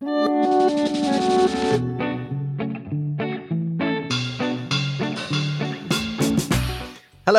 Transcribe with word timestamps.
Hello 0.00 0.08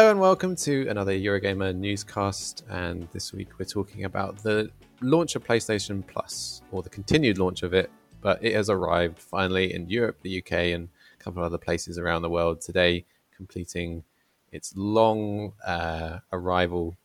and 0.10 0.20
welcome 0.20 0.56
to 0.56 0.88
another 0.88 1.12
Eurogamer 1.12 1.76
newscast. 1.76 2.64
And 2.70 3.10
this 3.12 3.34
week 3.34 3.50
we're 3.60 3.66
talking 3.66 4.06
about 4.06 4.42
the 4.42 4.72
launch 5.02 5.36
of 5.36 5.44
PlayStation 5.44 6.08
Plus, 6.08 6.62
or 6.72 6.82
the 6.82 6.90
continued 6.90 7.38
launch 7.38 7.62
of 7.62 7.74
it. 7.74 7.92
But 8.22 8.44
it 8.44 8.54
has 8.54 8.70
arrived 8.70 9.20
finally 9.20 9.74
in 9.74 9.90
Europe, 9.90 10.20
the 10.22 10.40
UK, 10.40 10.54
and 10.74 10.88
a 11.20 11.24
couple 11.24 11.44
of 11.44 11.48
other 11.48 11.58
places 11.58 11.98
around 11.98 12.22
the 12.22 12.30
world 12.30 12.62
today, 12.62 13.04
completing 13.36 14.06
its 14.54 14.74
long 14.78 15.52
uh, 15.66 16.20
arrival. 16.32 16.96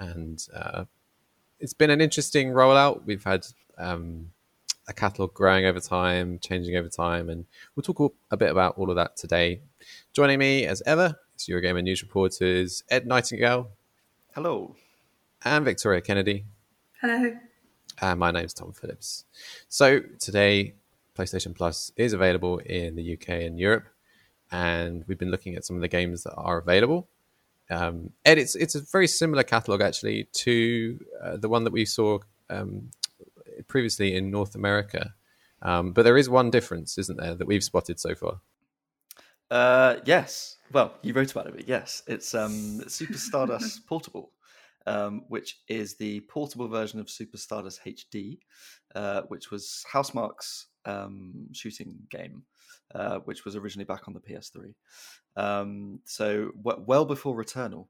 And 0.00 0.44
uh, 0.52 0.86
it's 1.60 1.74
been 1.74 1.90
an 1.90 2.00
interesting 2.00 2.50
rollout. 2.50 3.04
We've 3.04 3.22
had 3.22 3.46
um, 3.78 4.32
a 4.88 4.92
catalog 4.92 5.34
growing 5.34 5.66
over 5.66 5.80
time, 5.80 6.38
changing 6.38 6.76
over 6.76 6.88
time, 6.88 7.28
and 7.28 7.44
we'll 7.74 7.82
talk 7.82 8.14
a 8.30 8.36
bit 8.36 8.50
about 8.50 8.78
all 8.78 8.90
of 8.90 8.96
that 8.96 9.16
today. 9.16 9.60
Joining 10.12 10.38
me, 10.38 10.64
as 10.64 10.82
ever, 10.86 11.16
is 11.36 11.46
Eurogamer 11.46 11.82
news 11.82 12.02
reporters 12.02 12.84
Ed 12.88 13.06
Nightingale. 13.06 13.70
Hello. 14.34 14.76
And 15.44 15.64
Victoria 15.64 16.00
Kennedy. 16.00 16.44
Hello. 17.00 17.36
And 18.00 18.20
my 18.20 18.30
name's 18.30 18.54
Tom 18.54 18.72
Phillips. 18.72 19.24
So 19.68 20.00
today, 20.20 20.74
PlayStation 21.16 21.54
Plus 21.54 21.90
is 21.96 22.12
available 22.12 22.58
in 22.58 22.94
the 22.94 23.14
UK 23.14 23.28
and 23.28 23.58
Europe, 23.58 23.86
and 24.52 25.04
we've 25.06 25.18
been 25.18 25.30
looking 25.30 25.56
at 25.56 25.64
some 25.64 25.76
of 25.76 25.82
the 25.82 25.88
games 25.88 26.22
that 26.24 26.34
are 26.34 26.58
available. 26.58 27.08
Um, 27.70 28.10
Ed, 28.24 28.38
it's 28.38 28.54
it's 28.54 28.76
a 28.76 28.80
very 28.80 29.08
similar 29.08 29.42
catalog 29.42 29.80
actually 29.80 30.28
to 30.32 31.00
uh, 31.20 31.36
the 31.36 31.48
one 31.48 31.64
that 31.64 31.72
we 31.72 31.84
saw 31.84 32.20
um, 32.48 32.90
previously 33.68 34.14
in 34.14 34.30
North 34.30 34.54
America, 34.54 35.14
um, 35.62 35.92
but 35.92 36.02
there 36.02 36.16
is 36.16 36.28
one 36.28 36.50
difference, 36.50 36.98
isn't 36.98 37.18
there, 37.18 37.34
that 37.34 37.46
we've 37.46 37.64
spotted 37.64 37.98
so 37.98 38.14
far? 38.14 38.40
Uh, 39.50 39.96
yes. 40.04 40.58
Well, 40.72 40.94
you 41.02 41.12
wrote 41.12 41.30
about 41.30 41.46
it, 41.46 41.54
but 41.54 41.68
yes, 41.68 42.02
it's 42.06 42.34
um, 42.34 42.82
Super 42.88 43.18
Stardust 43.18 43.86
Portable, 43.88 44.32
um, 44.86 45.22
which 45.28 45.60
is 45.68 45.96
the 45.96 46.20
portable 46.20 46.68
version 46.68 47.00
of 47.00 47.08
Super 47.08 47.36
Stardust 47.36 47.80
HD, 47.86 48.38
uh, 48.94 49.22
which 49.28 49.50
was 49.50 49.84
Housemarque's 49.92 50.66
um, 50.84 51.48
shooting 51.52 51.96
game, 52.10 52.42
uh, 52.94 53.18
which 53.20 53.44
was 53.44 53.56
originally 53.56 53.84
back 53.84 54.08
on 54.08 54.14
the 54.14 54.20
PS3. 54.20 54.74
Um, 55.36 56.00
so 56.04 56.50
w- 56.62 56.84
well 56.86 57.04
before 57.04 57.36
Returnal, 57.36 57.86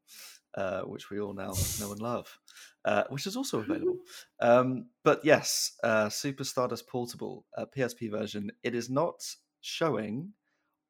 uh, 0.56 0.82
which 0.82 1.10
we 1.10 1.20
all 1.20 1.34
now 1.34 1.52
know 1.80 1.92
and 1.92 2.00
love, 2.00 2.38
uh, 2.86 3.04
which 3.10 3.26
is 3.26 3.36
also 3.36 3.60
available. 3.60 3.98
Um, 4.38 4.90
but 5.02 5.24
yes, 5.24 5.72
uh, 5.82 6.10
Super 6.10 6.44
Stardust 6.44 6.86
Portable 6.86 7.46
PSP 7.58 8.10
version. 8.10 8.52
It 8.62 8.74
is 8.74 8.90
not 8.90 9.24
showing 9.62 10.32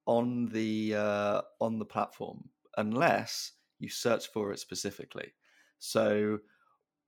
on 0.06 0.46
the 0.46 0.96
uh, 0.96 1.42
on 1.60 1.78
the 1.78 1.84
platform 1.84 2.48
unless 2.76 3.52
you 3.78 3.88
search 3.88 4.28
for 4.32 4.52
it 4.52 4.58
specifically. 4.58 5.32
So 5.78 6.38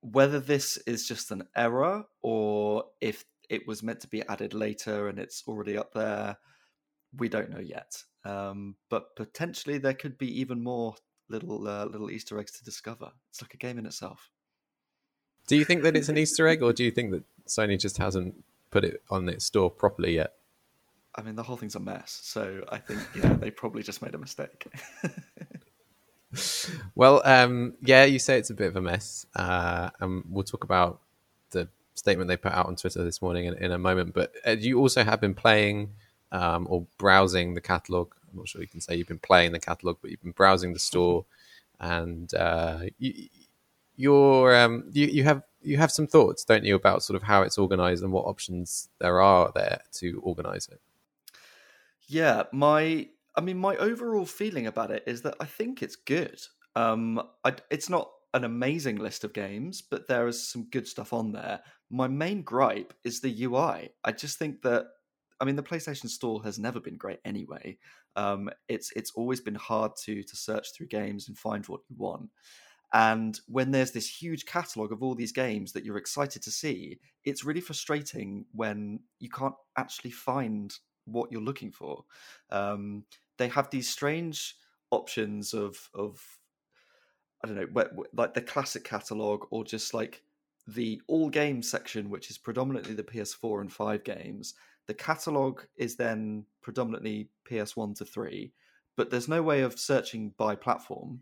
whether 0.01 0.39
this 0.39 0.77
is 0.87 1.07
just 1.07 1.31
an 1.31 1.43
error 1.55 2.05
or 2.21 2.85
if 3.01 3.25
it 3.49 3.67
was 3.67 3.83
meant 3.83 3.99
to 4.01 4.07
be 4.07 4.25
added 4.27 4.53
later 4.53 5.09
and 5.09 5.19
it's 5.19 5.43
already 5.47 5.77
up 5.77 5.93
there, 5.93 6.37
we 7.17 7.27
don't 7.27 7.49
know 7.49 7.59
yet. 7.59 8.01
Um, 8.25 8.75
but 8.89 9.15
potentially 9.15 9.77
there 9.77 9.93
could 9.93 10.17
be 10.17 10.39
even 10.39 10.63
more 10.63 10.95
little 11.29 11.67
uh, 11.67 11.85
little 11.85 12.11
Easter 12.11 12.39
eggs 12.39 12.51
to 12.53 12.63
discover. 12.63 13.11
It's 13.29 13.41
like 13.41 13.53
a 13.53 13.57
game 13.57 13.77
in 13.77 13.85
itself. 13.85 14.29
Do 15.49 15.57
you 15.57 15.65
think 15.65 15.81
that 15.81 15.97
it's 15.97 16.09
an 16.09 16.17
Easter 16.19 16.47
egg, 16.47 16.61
or 16.61 16.73
do 16.73 16.83
you 16.83 16.91
think 16.91 17.09
that 17.09 17.23
Sony 17.47 17.79
just 17.79 17.97
hasn't 17.97 18.35
put 18.69 18.83
it 18.83 19.01
on 19.09 19.27
its 19.27 19.45
store 19.45 19.71
properly 19.71 20.13
yet? 20.13 20.33
I 21.15 21.23
mean, 21.23 21.35
the 21.35 21.41
whole 21.41 21.57
thing's 21.57 21.73
a 21.73 21.79
mess. 21.79 22.19
So 22.21 22.63
I 22.71 22.77
think, 22.77 22.99
yeah, 23.15 23.33
they 23.33 23.49
probably 23.49 23.81
just 23.81 24.03
made 24.03 24.13
a 24.13 24.19
mistake. 24.19 24.67
well, 26.95 27.23
um, 27.25 27.73
yeah, 27.81 28.03
you 28.05 28.19
say 28.19 28.37
it's 28.37 28.51
a 28.51 28.53
bit 28.53 28.67
of 28.67 28.75
a 28.75 28.81
mess. 28.81 29.25
Uh, 29.35 29.89
and 29.99 30.23
we'll 30.29 30.43
talk 30.43 30.63
about 30.63 31.01
the 31.49 31.67
statement 31.95 32.27
they 32.27 32.37
put 32.37 32.51
out 32.51 32.67
on 32.67 32.75
Twitter 32.75 33.03
this 33.03 33.19
morning 33.19 33.45
in, 33.45 33.55
in 33.55 33.71
a 33.71 33.79
moment. 33.79 34.13
But 34.13 34.31
uh, 34.45 34.51
you 34.51 34.77
also 34.77 35.03
have 35.03 35.19
been 35.19 35.33
playing 35.33 35.93
um, 36.31 36.67
or 36.69 36.85
browsing 36.99 37.55
the 37.55 37.61
catalog. 37.61 38.13
I'm 38.31 38.37
not 38.37 38.47
sure 38.47 38.61
you 38.61 38.67
can 38.67 38.81
say 38.81 38.97
you've 38.97 39.07
been 39.07 39.17
playing 39.17 39.53
the 39.53 39.59
catalog, 39.59 39.97
but 39.99 40.11
you've 40.11 40.21
been 40.21 40.29
browsing 40.29 40.73
the 40.73 40.79
store, 40.79 41.25
and 41.79 42.31
uh, 42.35 42.81
you, 42.99 43.29
you're 43.99 44.55
um, 44.55 44.85
you, 44.93 45.07
you 45.07 45.23
have 45.25 45.43
you 45.61 45.75
have 45.75 45.91
some 45.91 46.07
thoughts, 46.07 46.45
don't 46.45 46.63
you, 46.63 46.73
about 46.73 47.03
sort 47.03 47.17
of 47.17 47.23
how 47.23 47.41
it's 47.41 47.57
organized 47.57 48.01
and 48.01 48.13
what 48.13 48.25
options 48.25 48.87
there 48.99 49.19
are 49.19 49.51
there 49.53 49.81
to 49.91 50.21
organize 50.23 50.69
it. 50.71 50.79
Yeah, 52.07 52.43
my 52.53 53.09
I 53.35 53.41
mean 53.41 53.57
my 53.57 53.75
overall 53.75 54.25
feeling 54.25 54.67
about 54.67 54.89
it 54.89 55.03
is 55.05 55.21
that 55.23 55.35
I 55.41 55.45
think 55.45 55.83
it's 55.83 55.97
good. 55.97 56.41
Um 56.77 57.21
I, 57.43 57.55
it's 57.69 57.89
not 57.89 58.09
an 58.33 58.45
amazing 58.45 58.95
list 58.95 59.25
of 59.25 59.33
games, 59.33 59.81
but 59.81 60.07
there 60.07 60.29
is 60.29 60.41
some 60.49 60.69
good 60.69 60.87
stuff 60.87 61.11
on 61.11 61.33
there. 61.33 61.59
My 61.89 62.07
main 62.07 62.43
gripe 62.43 62.93
is 63.03 63.19
the 63.19 63.43
UI. 63.43 63.89
I 64.05 64.13
just 64.13 64.39
think 64.39 64.61
that 64.61 64.85
I 65.41 65.45
mean 65.45 65.57
the 65.57 65.63
PlayStation 65.63 66.07
Store 66.07 66.41
has 66.43 66.57
never 66.57 66.79
been 66.79 66.95
great 66.95 67.19
anyway. 67.25 67.77
Um 68.15 68.49
it's 68.69 68.93
it's 68.95 69.11
always 69.11 69.41
been 69.41 69.55
hard 69.55 69.91
to 70.05 70.23
to 70.23 70.35
search 70.37 70.67
through 70.73 70.87
games 70.87 71.27
and 71.27 71.37
find 71.37 71.65
what 71.65 71.81
you 71.89 71.97
want. 71.97 72.29
And 72.93 73.39
when 73.47 73.71
there's 73.71 73.91
this 73.91 74.07
huge 74.07 74.45
catalog 74.45 74.91
of 74.91 75.03
all 75.03 75.13
these 75.13 75.31
games 75.31 75.73
that 75.73 75.85
you're 75.85 75.97
excited 75.97 76.41
to 76.43 76.51
see, 76.51 76.99
it's 77.23 77.43
really 77.43 77.61
frustrating 77.61 78.45
when 78.53 78.99
you 79.19 79.29
can't 79.29 79.55
actually 79.77 80.11
find 80.11 80.73
what 81.05 81.31
you're 81.31 81.41
looking 81.41 81.71
for. 81.71 82.03
Um, 82.49 83.03
they 83.37 83.47
have 83.47 83.69
these 83.69 83.89
strange 83.89 84.55
options 84.91 85.53
of 85.53 85.89
of 85.93 86.19
I 87.43 87.47
don't 87.47 87.73
know, 87.73 87.83
like 88.13 88.33
the 88.33 88.41
classic 88.41 88.83
catalog 88.83 89.45
or 89.49 89.63
just 89.63 89.93
like 89.93 90.23
the 90.67 91.01
all 91.07 91.29
games 91.29 91.69
section, 91.69 92.09
which 92.09 92.29
is 92.29 92.37
predominantly 92.37 92.93
the 92.93 93.03
PS4 93.03 93.61
and 93.61 93.71
5 93.71 94.03
games. 94.03 94.55
The 94.87 94.93
catalog 94.93 95.61
is 95.77 95.95
then 95.95 96.45
predominantly 96.61 97.29
PS1 97.49 97.95
to 97.97 98.05
3, 98.05 98.51
but 98.97 99.09
there's 99.09 99.27
no 99.27 99.41
way 99.41 99.61
of 99.61 99.79
searching 99.79 100.33
by 100.37 100.55
platform, 100.55 101.21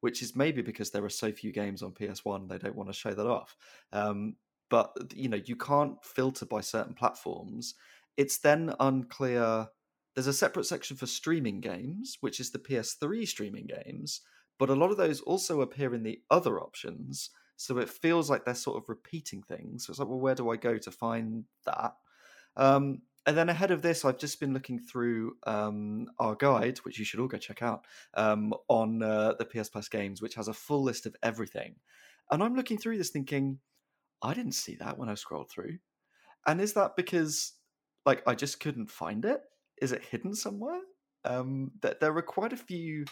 which 0.00 0.22
is 0.22 0.36
maybe 0.36 0.62
because 0.62 0.90
there 0.90 1.04
are 1.04 1.10
so 1.10 1.32
few 1.32 1.52
games 1.52 1.82
on 1.82 1.92
PS1, 1.92 2.48
they 2.48 2.58
don't 2.58 2.76
want 2.76 2.88
to 2.88 2.94
show 2.94 3.12
that 3.12 3.26
off. 3.26 3.56
Um, 3.92 4.36
but 4.68 4.92
you 5.14 5.28
know, 5.28 5.40
you 5.44 5.56
can't 5.56 6.02
filter 6.04 6.46
by 6.46 6.60
certain 6.60 6.94
platforms, 6.94 7.74
it's 8.16 8.38
then 8.38 8.74
unclear. 8.80 9.68
There's 10.14 10.26
a 10.26 10.32
separate 10.32 10.64
section 10.64 10.96
for 10.96 11.06
streaming 11.06 11.60
games, 11.60 12.16
which 12.20 12.40
is 12.40 12.50
the 12.50 12.58
PS3 12.58 13.28
streaming 13.28 13.66
games, 13.66 14.22
but 14.58 14.70
a 14.70 14.74
lot 14.74 14.90
of 14.90 14.96
those 14.96 15.20
also 15.20 15.60
appear 15.60 15.94
in 15.94 16.02
the 16.02 16.20
other 16.30 16.58
options. 16.58 17.30
So 17.56 17.78
it 17.78 17.90
feels 17.90 18.30
like 18.30 18.44
they're 18.44 18.54
sort 18.54 18.82
of 18.82 18.88
repeating 18.88 19.42
things. 19.42 19.86
So 19.86 19.90
it's 19.90 19.98
like, 19.98 20.08
well, 20.08 20.18
where 20.18 20.34
do 20.34 20.50
I 20.50 20.56
go 20.56 20.78
to 20.78 20.90
find 20.90 21.44
that? 21.64 21.94
Um, 22.56 23.02
and 23.26 23.36
then 23.36 23.48
ahead 23.48 23.70
of 23.70 23.82
this, 23.82 24.04
I've 24.04 24.18
just 24.18 24.40
been 24.40 24.54
looking 24.54 24.78
through 24.78 25.36
um, 25.46 26.06
our 26.18 26.34
guide, 26.34 26.78
which 26.78 26.98
you 26.98 27.04
should 27.04 27.20
all 27.20 27.26
go 27.26 27.38
check 27.38 27.62
out, 27.62 27.84
um, 28.14 28.54
on 28.68 29.02
uh, 29.02 29.34
the 29.38 29.44
PS 29.44 29.68
Plus 29.68 29.88
games, 29.88 30.22
which 30.22 30.34
has 30.36 30.48
a 30.48 30.54
full 30.54 30.82
list 30.82 31.06
of 31.06 31.16
everything. 31.22 31.74
And 32.30 32.42
I'm 32.42 32.54
looking 32.54 32.78
through 32.78 32.98
this 32.98 33.10
thinking, 33.10 33.58
I 34.22 34.32
didn't 34.34 34.52
see 34.52 34.76
that 34.76 34.98
when 34.98 35.08
I 35.08 35.14
scrolled 35.14 35.50
through. 35.50 35.78
And 36.46 36.60
is 36.60 36.74
that 36.74 36.96
because 36.96 37.54
like 38.06 38.22
I 38.26 38.34
just 38.34 38.60
couldn't 38.60 38.90
find 38.90 39.24
it. 39.24 39.40
Is 39.82 39.92
it 39.92 40.04
hidden 40.04 40.34
somewhere? 40.34 40.80
Um, 41.24 41.72
that 41.82 42.00
there 42.00 42.16
are 42.16 42.22
quite 42.22 42.52
a 42.52 42.56
few 42.56 43.04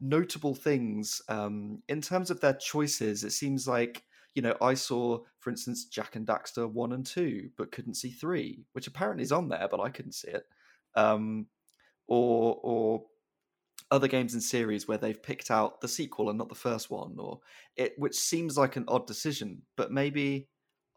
notable 0.00 0.54
things 0.54 1.20
um, 1.28 1.82
in 1.88 2.00
terms 2.00 2.30
of 2.30 2.40
their 2.40 2.54
choices. 2.54 3.22
It 3.22 3.32
seems 3.32 3.68
like 3.68 4.02
you 4.34 4.42
know 4.42 4.56
I 4.60 4.74
saw, 4.74 5.20
for 5.38 5.50
instance, 5.50 5.86
Jak 5.86 6.16
and 6.16 6.26
Daxter 6.26 6.70
one 6.70 6.92
and 6.92 7.04
two, 7.04 7.50
but 7.56 7.72
couldn't 7.72 7.94
see 7.94 8.10
three, 8.10 8.64
which 8.72 8.86
apparently 8.86 9.22
is 9.22 9.32
on 9.32 9.48
there, 9.48 9.68
but 9.70 9.80
I 9.80 9.90
couldn't 9.90 10.12
see 10.12 10.28
it. 10.28 10.44
Um, 10.94 11.46
or 12.06 12.58
or 12.62 13.04
other 13.90 14.08
games 14.08 14.34
in 14.34 14.40
series 14.40 14.86
where 14.86 14.98
they've 14.98 15.22
picked 15.22 15.50
out 15.50 15.80
the 15.80 15.88
sequel 15.88 16.28
and 16.28 16.38
not 16.38 16.48
the 16.48 16.54
first 16.54 16.90
one, 16.90 17.16
or 17.18 17.40
it 17.76 17.94
which 17.96 18.16
seems 18.16 18.58
like 18.58 18.76
an 18.76 18.84
odd 18.88 19.06
decision, 19.06 19.62
but 19.76 19.92
maybe 19.92 20.48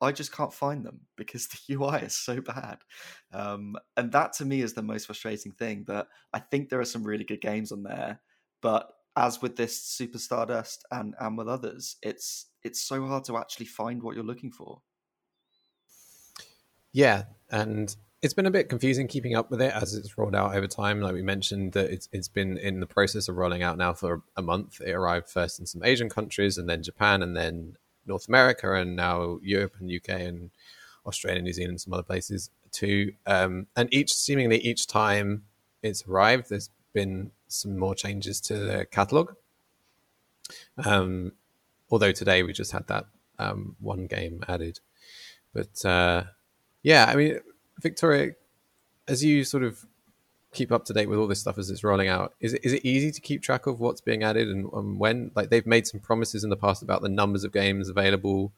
I 0.02 0.12
just 0.12 0.32
can't 0.32 0.54
find 0.54 0.84
them 0.84 1.02
because 1.18 1.48
the 1.48 1.76
UI 1.76 2.00
is 2.02 2.16
so 2.16 2.42
bad. 2.42 2.80
Um, 3.34 3.76
and 3.96 4.12
that 4.12 4.34
to 4.34 4.46
me 4.46 4.62
is 4.62 4.74
the 4.74 4.82
most 4.82 5.06
frustrating 5.06 5.52
thing. 5.54 5.86
That 5.88 6.08
I 6.34 6.40
think 6.40 6.70
there 6.70 6.82
are 6.82 6.86
some 6.86 7.04
really 7.04 7.24
good 7.24 7.42
games 7.42 7.72
on 7.72 7.84
there, 7.84 8.20
but 8.62 8.92
as 9.16 9.42
with 9.42 9.56
this 9.56 9.82
Super 9.84 10.18
Stardust 10.18 10.86
and 10.92 11.16
and 11.20 11.38
with 11.38 11.48
others, 11.48 11.98
it's 12.02 12.48
it's 12.64 12.82
so 12.82 13.06
hard 13.06 13.24
to 13.26 13.38
actually 13.38 13.66
find 13.66 14.02
what 14.04 14.16
you're 14.16 14.24
looking 14.24 14.52
for. 14.52 14.82
Yeah, 16.94 17.24
and 17.50 17.96
it's 18.22 18.34
been 18.34 18.46
a 18.46 18.52
bit 18.52 18.70
confusing 18.70 19.08
keeping 19.08 19.36
up 19.36 19.50
with 19.50 19.62
it 19.62 19.74
as 19.74 19.94
it's 19.94 20.18
rolled 20.18 20.36
out 20.36 20.56
over 20.56 20.68
time. 20.68 21.02
Like 21.02 21.14
we 21.14 21.24
mentioned, 21.24 21.74
that 21.74 21.90
it's 21.90 22.08
it's 22.12 22.28
been 22.28 22.58
in 22.58 22.80
the 22.80 22.86
process 22.86 23.28
of 23.28 23.38
rolling 23.38 23.64
out 23.64 23.78
now 23.78 23.94
for 23.94 24.22
a 24.36 24.42
month. 24.42 24.82
It 24.82 24.92
arrived 24.92 25.30
first 25.30 25.60
in 25.60 25.66
some 25.66 25.84
Asian 25.84 26.10
countries, 26.10 26.58
and 26.58 26.70
then 26.70 26.84
Japan, 26.84 27.24
and 27.24 27.36
then 27.36 27.78
North 28.06 28.28
America, 28.28 28.74
and 28.74 28.96
now 28.96 29.40
Europe 29.42 29.76
and 29.80 29.92
UK 29.92 30.22
and 30.22 30.52
Australia, 31.06 31.42
New 31.42 31.54
Zealand, 31.54 31.82
some 31.82 31.94
other 31.94 32.04
places 32.04 32.52
too. 32.72 33.14
Um, 33.26 33.68
and 33.76 33.92
each 33.94 34.14
seemingly 34.14 34.58
each 34.58 34.88
time 34.88 35.44
it's 35.82 36.08
arrived, 36.08 36.50
there's 36.50 36.70
been 36.94 37.32
some 37.48 37.78
more 37.78 37.96
changes 37.96 38.40
to 38.42 38.56
the 38.56 38.86
catalog. 38.86 39.34
Um, 40.86 41.34
although 41.92 42.12
today 42.12 42.42
we 42.42 42.54
just 42.54 42.72
had 42.72 42.88
that 42.88 43.06
um, 43.38 43.76
one 43.80 44.08
game 44.08 44.44
added, 44.48 44.80
but 45.54 45.84
uh, 45.86 46.24
yeah, 46.82 47.06
I 47.08 47.16
mean 47.16 47.40
Victoria, 47.80 48.32
as 49.08 49.24
you 49.24 49.44
sort 49.44 49.64
of 49.64 49.86
keep 50.54 50.72
up 50.72 50.84
to 50.86 50.94
date 50.94 51.08
with 51.08 51.18
all 51.18 51.28
this 51.28 51.40
stuff 51.40 51.58
as 51.58 51.70
it's 51.70 51.84
rolling 51.84 52.08
out, 52.08 52.34
is 52.40 52.54
it 52.54 52.62
is 52.64 52.74
it 52.74 52.86
easy 52.86 53.12
to 53.12 53.22
keep 53.22 53.42
track 53.42 53.68
of 53.68 53.80
what's 53.80 54.02
being 54.02 54.24
added 54.24 54.48
and, 54.48 54.72
and 54.74 55.00
when? 55.00 55.32
Like 55.36 55.50
they've 55.50 55.66
made 55.66 55.88
some 55.88 56.00
promises 56.00 56.44
in 56.44 56.50
the 56.50 56.58
past 56.58 56.82
about 56.82 57.02
the 57.02 57.10
numbers 57.10 57.44
of 57.44 57.52
games 57.52 57.90
available. 57.90 58.52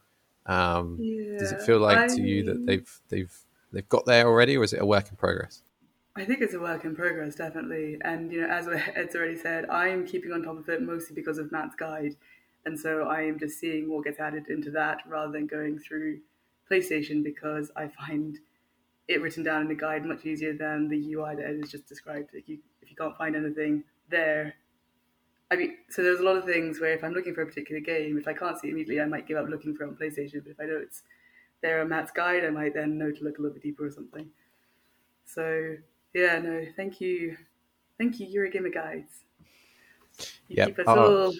Um, 0.46 0.98
yeah, 1.00 1.38
does 1.38 1.52
it 1.52 1.62
feel 1.62 1.80
like 1.80 1.98
I... 1.98 2.08
to 2.08 2.22
you 2.22 2.44
that 2.44 2.66
they've 2.66 3.02
they've 3.10 3.34
they've 3.72 3.90
got 3.90 4.06
there 4.06 4.28
already, 4.28 4.58
or 4.58 4.64
is 4.64 4.74
it 4.74 4.82
a 4.82 4.86
work 4.86 5.10
in 5.10 5.16
progress? 5.16 5.62
I 6.16 6.26
think 6.26 6.42
it's 6.42 6.54
a 6.54 6.60
work 6.60 6.86
in 6.86 6.96
progress, 6.96 7.36
definitely. 7.36 7.98
And 8.02 8.32
you 8.32 8.42
know, 8.42 8.48
as 8.48 8.68
Ed's 8.96 9.16
already 9.16 9.38
said, 9.38 9.70
I'm 9.70 10.06
keeping 10.06 10.32
on 10.32 10.44
top 10.44 10.58
of 10.58 10.70
it 10.70 10.82
mostly 10.82 11.16
because 11.16 11.38
of 11.38 11.52
Matt's 11.52 11.76
guide, 11.76 12.16
and 12.66 12.80
so 12.80 13.08
I 13.08 13.22
am 13.22 13.40
just 13.40 13.60
seeing 13.60 13.90
what 13.90 14.06
gets 14.06 14.20
added 14.20 14.48
into 14.48 14.72
that 14.72 15.00
rather 15.08 15.32
than 15.32 15.48
going 15.48 15.80
through 15.80 16.20
PlayStation 16.70 17.24
because 17.24 17.72
I 17.76 17.88
find 17.88 18.40
it 19.08 19.22
written 19.22 19.44
down 19.44 19.64
in 19.64 19.68
the 19.68 19.76
guide 19.76 20.06
much 20.06 20.26
easier 20.26 20.54
than 20.54 20.88
the 20.88 21.14
UI 21.14 21.36
that 21.36 21.50
is 21.50 21.70
just 21.70 21.88
described. 21.88 22.30
If 22.34 22.48
you 22.48 22.60
if 22.82 22.90
you 22.90 22.96
can't 22.96 23.18
find 23.18 23.36
anything 23.36 23.84
there, 24.10 24.56
I 25.52 25.56
mean, 25.56 25.78
so 25.90 26.02
there's 26.02 26.20
a 26.20 26.24
lot 26.24 26.38
of 26.38 26.46
things 26.46 26.80
where 26.80 26.94
if 26.94 27.04
I'm 27.04 27.14
looking 27.14 27.34
for 27.34 27.42
a 27.42 27.46
particular 27.46 27.82
game, 27.82 28.18
if 28.18 28.28
I 28.28 28.34
can't 28.34 28.58
see 28.58 28.70
it 28.70 28.72
immediately, 28.72 29.02
I 29.02 29.06
might 29.06 29.28
give 29.28 29.38
up 29.38 29.50
looking 29.50 29.76
for 29.76 29.84
it 29.84 29.90
on 29.90 29.96
PlayStation. 29.96 30.44
But 30.44 30.52
if 30.52 30.60
I 30.60 30.66
know 30.66 30.80
it's 30.82 31.04
there 31.62 31.82
on 31.82 31.90
Matt's 31.90 32.12
guide, 32.12 32.46
I 32.46 32.50
might 32.50 32.74
then 32.74 32.98
know 32.98 33.12
to 33.12 33.24
look 33.24 33.38
a 33.38 33.42
little 33.42 33.54
bit 33.54 33.64
deeper 33.64 33.86
or 33.86 33.92
something. 33.92 34.28
So 35.26 35.76
yeah, 36.14 36.40
no, 36.40 36.66
thank 36.76 37.02
you, 37.02 37.38
thank 37.98 38.20
you, 38.20 38.28
Eurogamer 38.28 38.74
guides. 38.74 39.24
You 40.48 40.56
yep. 40.58 40.68
keep 40.68 40.80
us 40.80 40.88
all 40.88 41.34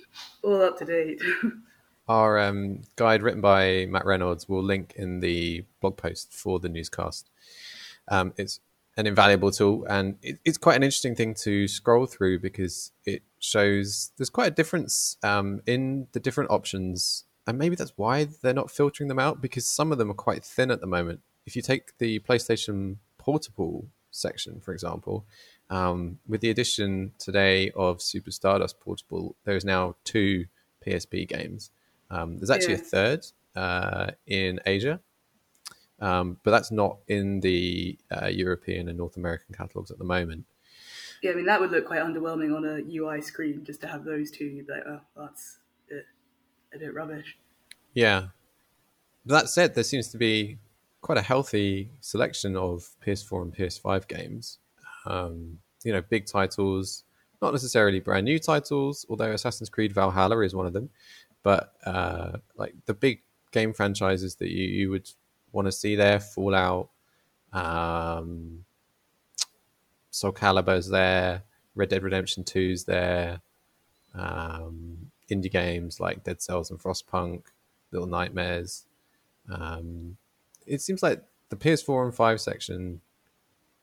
all 0.44 0.62
up 0.62 0.78
to 0.80 0.86
date. 0.86 1.22
our 2.08 2.40
um, 2.40 2.82
guide 2.96 3.22
written 3.22 3.42
by 3.42 3.86
Matt 3.90 4.06
Reynolds 4.06 4.50
will 4.50 4.64
link 4.64 4.94
in 4.96 5.20
the 5.20 5.64
blog 5.82 5.98
post 5.98 6.34
for 6.34 6.60
the 6.60 6.70
newscast. 6.70 7.30
Um, 8.10 8.34
it's 8.38 8.60
an 8.98 9.08
invaluable 9.08 9.52
tool, 9.52 9.86
and 9.90 10.18
it, 10.22 10.40
it's 10.46 10.58
quite 10.58 10.76
an 10.76 10.84
interesting 10.84 11.16
thing 11.16 11.34
to 11.34 11.68
scroll 11.68 12.06
through 12.06 12.40
because 12.40 12.92
it 13.06 13.24
shows 13.40 14.12
there's 14.18 14.30
quite 14.30 14.48
a 14.48 14.56
difference 14.56 15.18
um, 15.24 15.62
in 15.66 16.08
the 16.12 16.20
different 16.20 16.52
options, 16.52 17.24
and 17.48 17.58
maybe 17.58 17.76
that's 17.76 17.94
why 17.96 18.28
they're 18.42 18.54
not 18.54 18.72
filtering 18.72 19.08
them 19.08 19.20
out 19.20 19.42
because 19.42 19.66
some 19.66 19.92
of 19.92 19.98
them 19.98 20.12
are 20.12 20.16
quite 20.16 20.44
thin 20.44 20.72
at 20.72 20.82
the 20.82 20.88
moment. 20.88 21.22
If 21.46 21.56
you 21.56 21.62
take 21.62 21.98
the 21.98 22.20
PlayStation 22.20 22.98
Portable 23.18 23.88
section, 24.12 24.60
for 24.60 24.74
example, 24.74 25.26
um, 25.74 26.20
with 26.28 26.42
the 26.42 26.52
addition 26.52 27.14
today 27.18 27.72
of 27.72 28.00
Super 28.00 28.30
Stardust 28.30 28.80
Portable, 28.80 29.36
there 29.44 29.56
is 29.56 29.66
now 29.66 29.96
two 30.04 30.46
PSP 30.86 31.28
games. 31.28 31.72
Um, 32.12 32.38
there's 32.38 32.52
actually 32.52 32.76
yeah. 32.76 32.80
a 32.80 32.84
third 32.84 33.26
uh, 33.56 34.12
in 34.28 34.60
Asia, 34.68 35.00
um, 36.00 36.38
but 36.44 36.52
that's 36.52 36.70
not 36.70 37.00
in 37.08 37.40
the 37.40 37.98
uh, 38.12 38.28
European 38.28 38.88
and 38.88 39.00
North 39.00 39.18
American 39.18 39.56
catalogs 39.56 39.90
at 39.90 39.98
the 39.98 40.04
moment. 40.04 40.46
Yeah, 41.24 41.32
I 41.32 41.36
mean 41.36 41.48
that 41.48 41.60
would 41.60 41.72
look 41.72 41.88
quite 41.88 42.02
underwhelming 42.02 42.56
on 42.56 42.66
a 42.66 42.96
UI 42.96 43.22
screen 43.22 43.64
just 43.66 43.82
to 43.82 43.88
have 43.88 44.04
those 44.04 44.30
two. 44.30 44.46
You'd 44.46 44.68
be 44.68 44.74
like, 44.74 44.84
oh, 44.86 45.02
that's 45.18 45.58
a 45.90 45.94
bit, 45.96 46.06
a 46.76 46.78
bit 46.78 46.94
rubbish. 46.94 47.36
Yeah. 47.96 48.28
That 49.26 49.50
said, 49.50 49.74
there 49.74 49.84
seems 49.84 50.10
to 50.10 50.20
be 50.20 50.60
quite 51.02 51.18
a 51.18 51.24
healthy 51.24 51.90
selection 52.00 52.56
of 52.56 52.90
PS4 53.04 53.42
and 53.42 53.56
PS5 53.56 54.08
games. 54.08 54.60
Um, 55.06 55.60
you 55.84 55.92
know, 55.92 56.02
big 56.02 56.26
titles, 56.26 57.04
not 57.42 57.52
necessarily 57.54 58.00
brand 58.00 58.26
new 58.26 58.40
titles, 58.40 59.06
although 59.10 59.32
Assassin's 59.32 59.70
Creed 59.70 59.94
Valhalla 59.94 60.40
is 60.40 60.56
one 60.56 60.66
of 60.66 60.74
them. 60.74 60.90
But 61.44 61.74
uh, 61.86 62.38
like 62.56 62.74
the 62.86 62.94
big 62.94 63.22
game 63.52 63.74
franchises 63.74 64.36
that 64.36 64.50
you, 64.50 64.64
you 64.64 64.90
would 64.90 65.10
want 65.52 65.68
to 65.68 65.72
see 65.72 65.96
there. 65.96 66.20
Fallout, 66.20 66.90
um, 67.52 68.64
Soul 70.10 70.32
Calibur's 70.32 70.90
there, 70.90 71.44
Red 71.76 71.90
Dead 71.90 72.04
Redemption 72.04 72.44
2's 72.44 72.84
there, 72.86 73.42
um, 74.14 75.12
indie 75.30 75.52
games 75.52 76.00
like 76.00 76.24
Dead 76.24 76.42
Cells 76.42 76.72
and 76.72 76.80
Frostpunk, 76.80 77.44
Little 77.92 78.08
Nightmares. 78.08 78.86
Um, 79.52 80.18
it 80.66 80.82
seems 80.82 81.04
like 81.04 81.22
the 81.50 81.56
PS4 81.56 82.06
and 82.06 82.16
5 82.16 82.42
section 82.42 83.02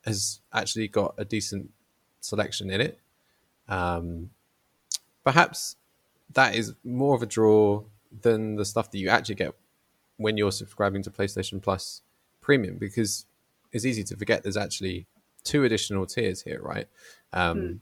has 0.05 0.41
actually 0.53 0.89
got 0.89 1.15
a 1.19 1.25
decent 1.25 1.71
selection 2.21 2.71
in 2.71 2.81
it. 2.81 2.99
Um, 3.69 4.31
perhaps 5.25 5.77
that 6.33 6.55
is 6.55 6.75
more 6.85 7.15
of 7.15 7.23
a 7.23 7.27
draw 7.27 7.83
than 8.23 8.57
the 8.57 8.65
stuff 8.65 8.91
that 8.91 8.99
you 8.99 9.09
actually 9.09 9.37
get 9.37 9.55
when 10.17 10.37
you're 10.37 10.53
subscribing 10.53 11.03
to 11.03 11.11
PlayStation 11.11 11.63
Plus 11.63 12.03
Premium 12.41 12.77
because 12.79 13.27
it's 13.73 13.85
easy 13.85 14.03
to 14.05 14.17
forget 14.17 14.43
there's 14.43 14.57
actually 14.57 15.07
two 15.45 15.65
additional 15.65 16.07
tiers 16.07 16.43
here, 16.43 16.61
right? 16.63 16.87
Um, 17.33 17.59
mm. 17.59 17.79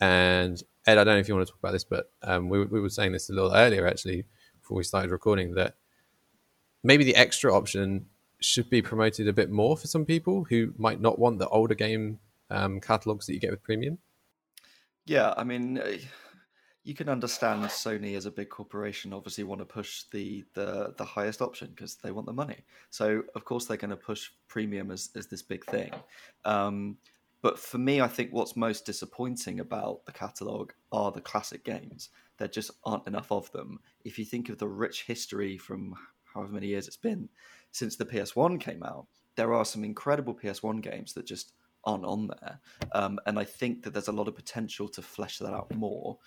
And 0.00 0.62
Ed, 0.86 0.98
I 0.98 1.04
don't 1.04 1.14
know 1.14 1.18
if 1.18 1.28
you 1.28 1.34
want 1.34 1.46
to 1.46 1.52
talk 1.52 1.60
about 1.60 1.72
this, 1.72 1.84
but 1.84 2.10
um, 2.22 2.48
we, 2.48 2.64
we 2.64 2.80
were 2.80 2.88
saying 2.88 3.12
this 3.12 3.28
a 3.28 3.32
little 3.32 3.52
earlier 3.52 3.86
actually 3.86 4.24
before 4.60 4.76
we 4.76 4.84
started 4.84 5.10
recording 5.10 5.54
that 5.54 5.74
maybe 6.82 7.04
the 7.04 7.16
extra 7.16 7.54
option 7.54 8.06
should 8.40 8.70
be 8.70 8.82
promoted 8.82 9.28
a 9.28 9.32
bit 9.32 9.50
more 9.50 9.76
for 9.76 9.86
some 9.86 10.04
people 10.04 10.44
who 10.44 10.72
might 10.78 11.00
not 11.00 11.18
want 11.18 11.38
the 11.38 11.48
older 11.48 11.74
game 11.74 12.18
um, 12.50 12.80
catalogs 12.80 13.26
that 13.26 13.34
you 13.34 13.40
get 13.40 13.50
with 13.50 13.62
Premium. 13.62 13.98
Yeah, 15.06 15.34
I 15.36 15.44
mean, 15.44 15.80
you 16.82 16.94
can 16.94 17.08
understand 17.08 17.64
Sony 17.64 18.16
as 18.16 18.26
a 18.26 18.30
big 18.30 18.48
corporation 18.48 19.12
obviously 19.12 19.44
want 19.44 19.60
to 19.60 19.64
push 19.64 20.04
the 20.12 20.44
the, 20.54 20.94
the 20.96 21.04
highest 21.04 21.42
option 21.42 21.68
because 21.68 21.96
they 21.96 22.10
want 22.10 22.26
the 22.26 22.32
money. 22.32 22.64
So 22.90 23.22
of 23.34 23.44
course 23.44 23.66
they're 23.66 23.76
going 23.76 23.90
to 23.90 23.96
push 23.96 24.30
premium 24.48 24.90
as, 24.90 25.10
as 25.14 25.26
this 25.26 25.42
big 25.42 25.64
thing. 25.66 25.92
Um, 26.44 26.96
but 27.42 27.58
for 27.58 27.78
me, 27.78 28.00
I 28.02 28.08
think 28.08 28.32
what's 28.32 28.56
most 28.56 28.84
disappointing 28.84 29.60
about 29.60 30.04
the 30.04 30.12
catalog 30.12 30.72
are 30.92 31.10
the 31.10 31.22
classic 31.22 31.64
games. 31.64 32.10
There 32.38 32.48
just 32.48 32.70
aren't 32.84 33.06
enough 33.06 33.32
of 33.32 33.50
them. 33.52 33.80
If 34.04 34.18
you 34.18 34.24
think 34.24 34.48
of 34.48 34.58
the 34.58 34.68
rich 34.68 35.04
history 35.04 35.56
from 35.56 35.94
however 36.34 36.52
many 36.52 36.68
years 36.68 36.86
it's 36.86 36.96
been 36.96 37.28
since 37.72 37.96
the 37.96 38.06
PS1 38.06 38.60
came 38.60 38.82
out, 38.82 39.06
there 39.36 39.54
are 39.54 39.64
some 39.64 39.84
incredible 39.84 40.34
PS1 40.34 40.82
games 40.82 41.12
that 41.14 41.26
just 41.26 41.52
aren't 41.84 42.04
on 42.04 42.28
there. 42.28 42.60
Um, 42.92 43.18
and 43.26 43.38
I 43.38 43.44
think 43.44 43.82
that 43.82 43.92
there's 43.92 44.08
a 44.08 44.12
lot 44.12 44.28
of 44.28 44.36
potential 44.36 44.88
to 44.88 45.02
flesh 45.02 45.38
that 45.38 45.54
out 45.54 45.74
more. 45.74 46.18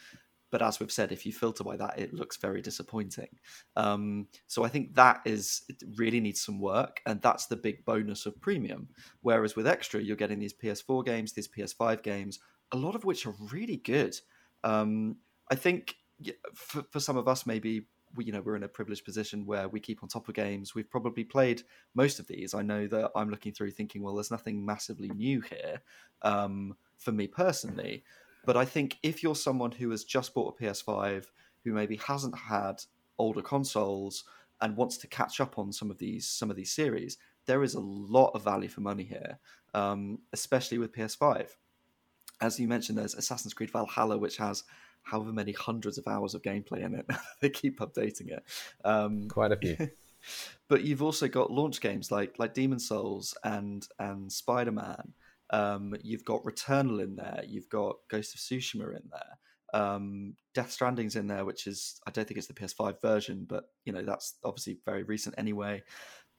But 0.54 0.62
as 0.62 0.80
we've 0.80 0.92
said, 0.92 1.12
if 1.12 1.26
you 1.26 1.34
filter 1.34 1.64
by 1.64 1.78
that, 1.78 1.98
it 1.98 2.14
looks 2.14 2.38
very 2.38 2.62
disappointing. 2.62 3.30
Um, 3.76 4.28
so 4.46 4.64
I 4.64 4.68
think 4.68 4.94
that 4.94 5.22
is 5.26 5.64
really 5.96 6.20
needs 6.20 6.42
some 6.44 6.60
work, 6.60 7.02
and 7.08 7.20
that's 7.24 7.48
the 7.48 7.56
big 7.56 7.84
bonus 7.86 8.28
of 8.28 8.40
premium. 8.40 8.90
Whereas 9.22 9.56
with 9.56 9.66
extra, 9.66 10.00
you're 10.00 10.16
getting 10.16 10.38
these 10.38 10.54
PS4 10.54 11.06
games, 11.06 11.34
these 11.34 11.48
PS5 11.48 12.04
games, 12.04 12.40
a 12.72 12.78
lot 12.78 12.94
of 12.94 13.04
which 13.04 13.26
are 13.26 13.34
really 13.52 13.78
good. 13.78 14.16
Um, 14.64 15.18
I 15.50 15.56
think 15.56 15.96
for, 16.54 16.84
for 16.92 17.00
some 17.00 17.18
of 17.18 17.28
us, 17.28 17.48
maybe 17.48 17.88
we, 18.16 18.26
you 18.26 18.32
know 18.32 18.42
we're 18.42 18.56
in 18.56 18.64
a 18.64 18.68
privileged 18.68 19.06
position 19.06 19.46
where 19.46 19.68
we 19.68 19.80
keep 19.80 20.04
on 20.04 20.10
top 20.10 20.28
of 20.28 20.36
games. 20.36 20.76
We've 20.76 20.90
probably 20.90 21.24
played 21.24 21.64
most 21.94 22.20
of 22.20 22.28
these. 22.28 22.54
I 22.54 22.62
know 22.62 22.88
that 22.88 23.12
I'm 23.16 23.30
looking 23.30 23.54
through 23.54 23.72
thinking, 23.72 24.02
well, 24.02 24.16
there's 24.16 24.32
nothing 24.32 24.66
massively 24.66 25.10
new 25.10 25.42
here 25.42 25.82
um, 26.22 26.76
for 26.98 27.12
me 27.12 27.28
personally. 27.28 28.04
But 28.46 28.58
I 28.58 28.66
think 28.66 28.98
if 29.04 29.24
you're 29.24 29.36
someone 29.36 29.72
who 29.72 29.90
has 29.92 30.04
just 30.04 30.34
bought 30.34 30.56
a 30.60 30.64
PS5, 30.64 31.26
who 31.64 31.74
maybe 31.74 31.96
hasn't 31.98 32.38
had 32.38 32.84
older 33.18 33.42
consoles 33.42 34.26
and 34.62 34.76
wants 34.76 34.98
to 34.98 35.08
catch 35.08 35.40
up 35.40 35.58
on 35.58 35.72
some 35.72 35.90
of 35.90 35.98
these 35.98 36.28
some 36.28 36.50
of 36.50 36.56
these 36.56 36.72
series, 36.72 37.18
there 37.46 37.64
is 37.64 37.74
a 37.74 37.80
lot 37.80 38.32
of 38.34 38.44
value 38.44 38.70
for 38.70 38.82
money 38.82 39.04
here, 39.04 39.40
um, 39.74 40.20
especially 40.32 40.78
with 40.78 40.94
PS5. 40.94 41.50
As 42.42 42.60
you 42.60 42.68
mentioned, 42.68 42.98
there's 42.98 43.16
Assassin's 43.16 43.54
Creed 43.54 43.72
Valhalla, 43.72 44.18
which 44.18 44.38
has 44.38 44.64
however 45.04 45.32
many 45.32 45.52
hundreds 45.52 45.98
of 45.98 46.08
hours 46.08 46.34
of 46.34 46.42
gameplay 46.42 46.84
in 46.84 46.96
it. 46.96 47.06
they 47.42 47.50
keep 47.50 47.80
updating 47.80 48.30
it. 48.30 48.44
Um, 48.84 49.28
Quite 49.28 49.52
a 49.52 49.58
few. 49.58 49.78
but 50.68 50.84
you've 50.84 51.04
also 51.04 51.28
got 51.28 51.52
launch 51.52 51.82
games 51.82 52.12
like 52.12 52.40
like 52.40 52.54
Demon 52.54 52.80
Souls 52.80 53.38
and 53.44 53.88
and 54.00 54.32
Spider 54.32 54.72
Man. 54.72 55.14
Um, 55.50 55.96
you've 56.02 56.26
got 56.26 56.44
Returnal 56.44 57.04
in 57.04 57.16
there. 57.16 57.44
You've 57.48 57.70
got 57.70 57.98
Ghost 58.10 58.34
of 58.34 58.42
Tsushima 58.42 58.96
in 58.96 59.04
there. 59.12 59.82
Um, 59.82 60.36
Death 60.54 60.76
Stranding's 60.76 61.16
in 61.16 61.28
there, 61.28 61.46
which 61.46 61.68
is 61.68 62.00
I 62.08 62.12
don't 62.12 62.28
think 62.28 62.38
it's 62.38 62.48
the 62.48 62.54
PS5 62.54 63.02
version, 63.02 63.46
but 63.48 63.66
you 63.86 63.94
know 63.94 64.04
that's 64.04 64.36
obviously 64.44 64.80
very 64.86 65.04
recent 65.04 65.36
anyway. 65.38 65.84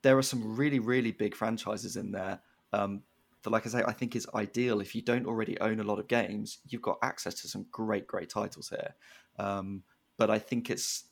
There 0.02 0.18
are 0.18 0.22
some 0.22 0.56
really 0.56 0.78
really 0.78 1.12
big 1.12 1.34
franchises 1.34 1.96
in 1.96 2.12
there 2.12 2.40
um, 2.72 3.02
that, 3.44 3.50
like 3.50 3.66
I 3.66 3.70
say, 3.70 3.82
I 3.86 3.92
think 3.92 4.16
is 4.16 4.26
ideal 4.34 4.80
if 4.80 4.94
you 4.94 5.02
don't 5.02 5.26
already 5.26 5.58
own 5.60 5.78
a 5.78 5.84
lot 5.84 5.98
of 5.98 6.08
games. 6.08 6.58
You've 6.68 6.82
got 6.82 6.98
access 7.02 7.34
to 7.42 7.48
some 7.48 7.66
great 7.70 8.06
great 8.06 8.30
titles 8.30 8.70
here. 8.70 8.94
Um, 9.38 9.82
but 10.16 10.30
I 10.30 10.38
think 10.38 10.70
it's 10.70 11.04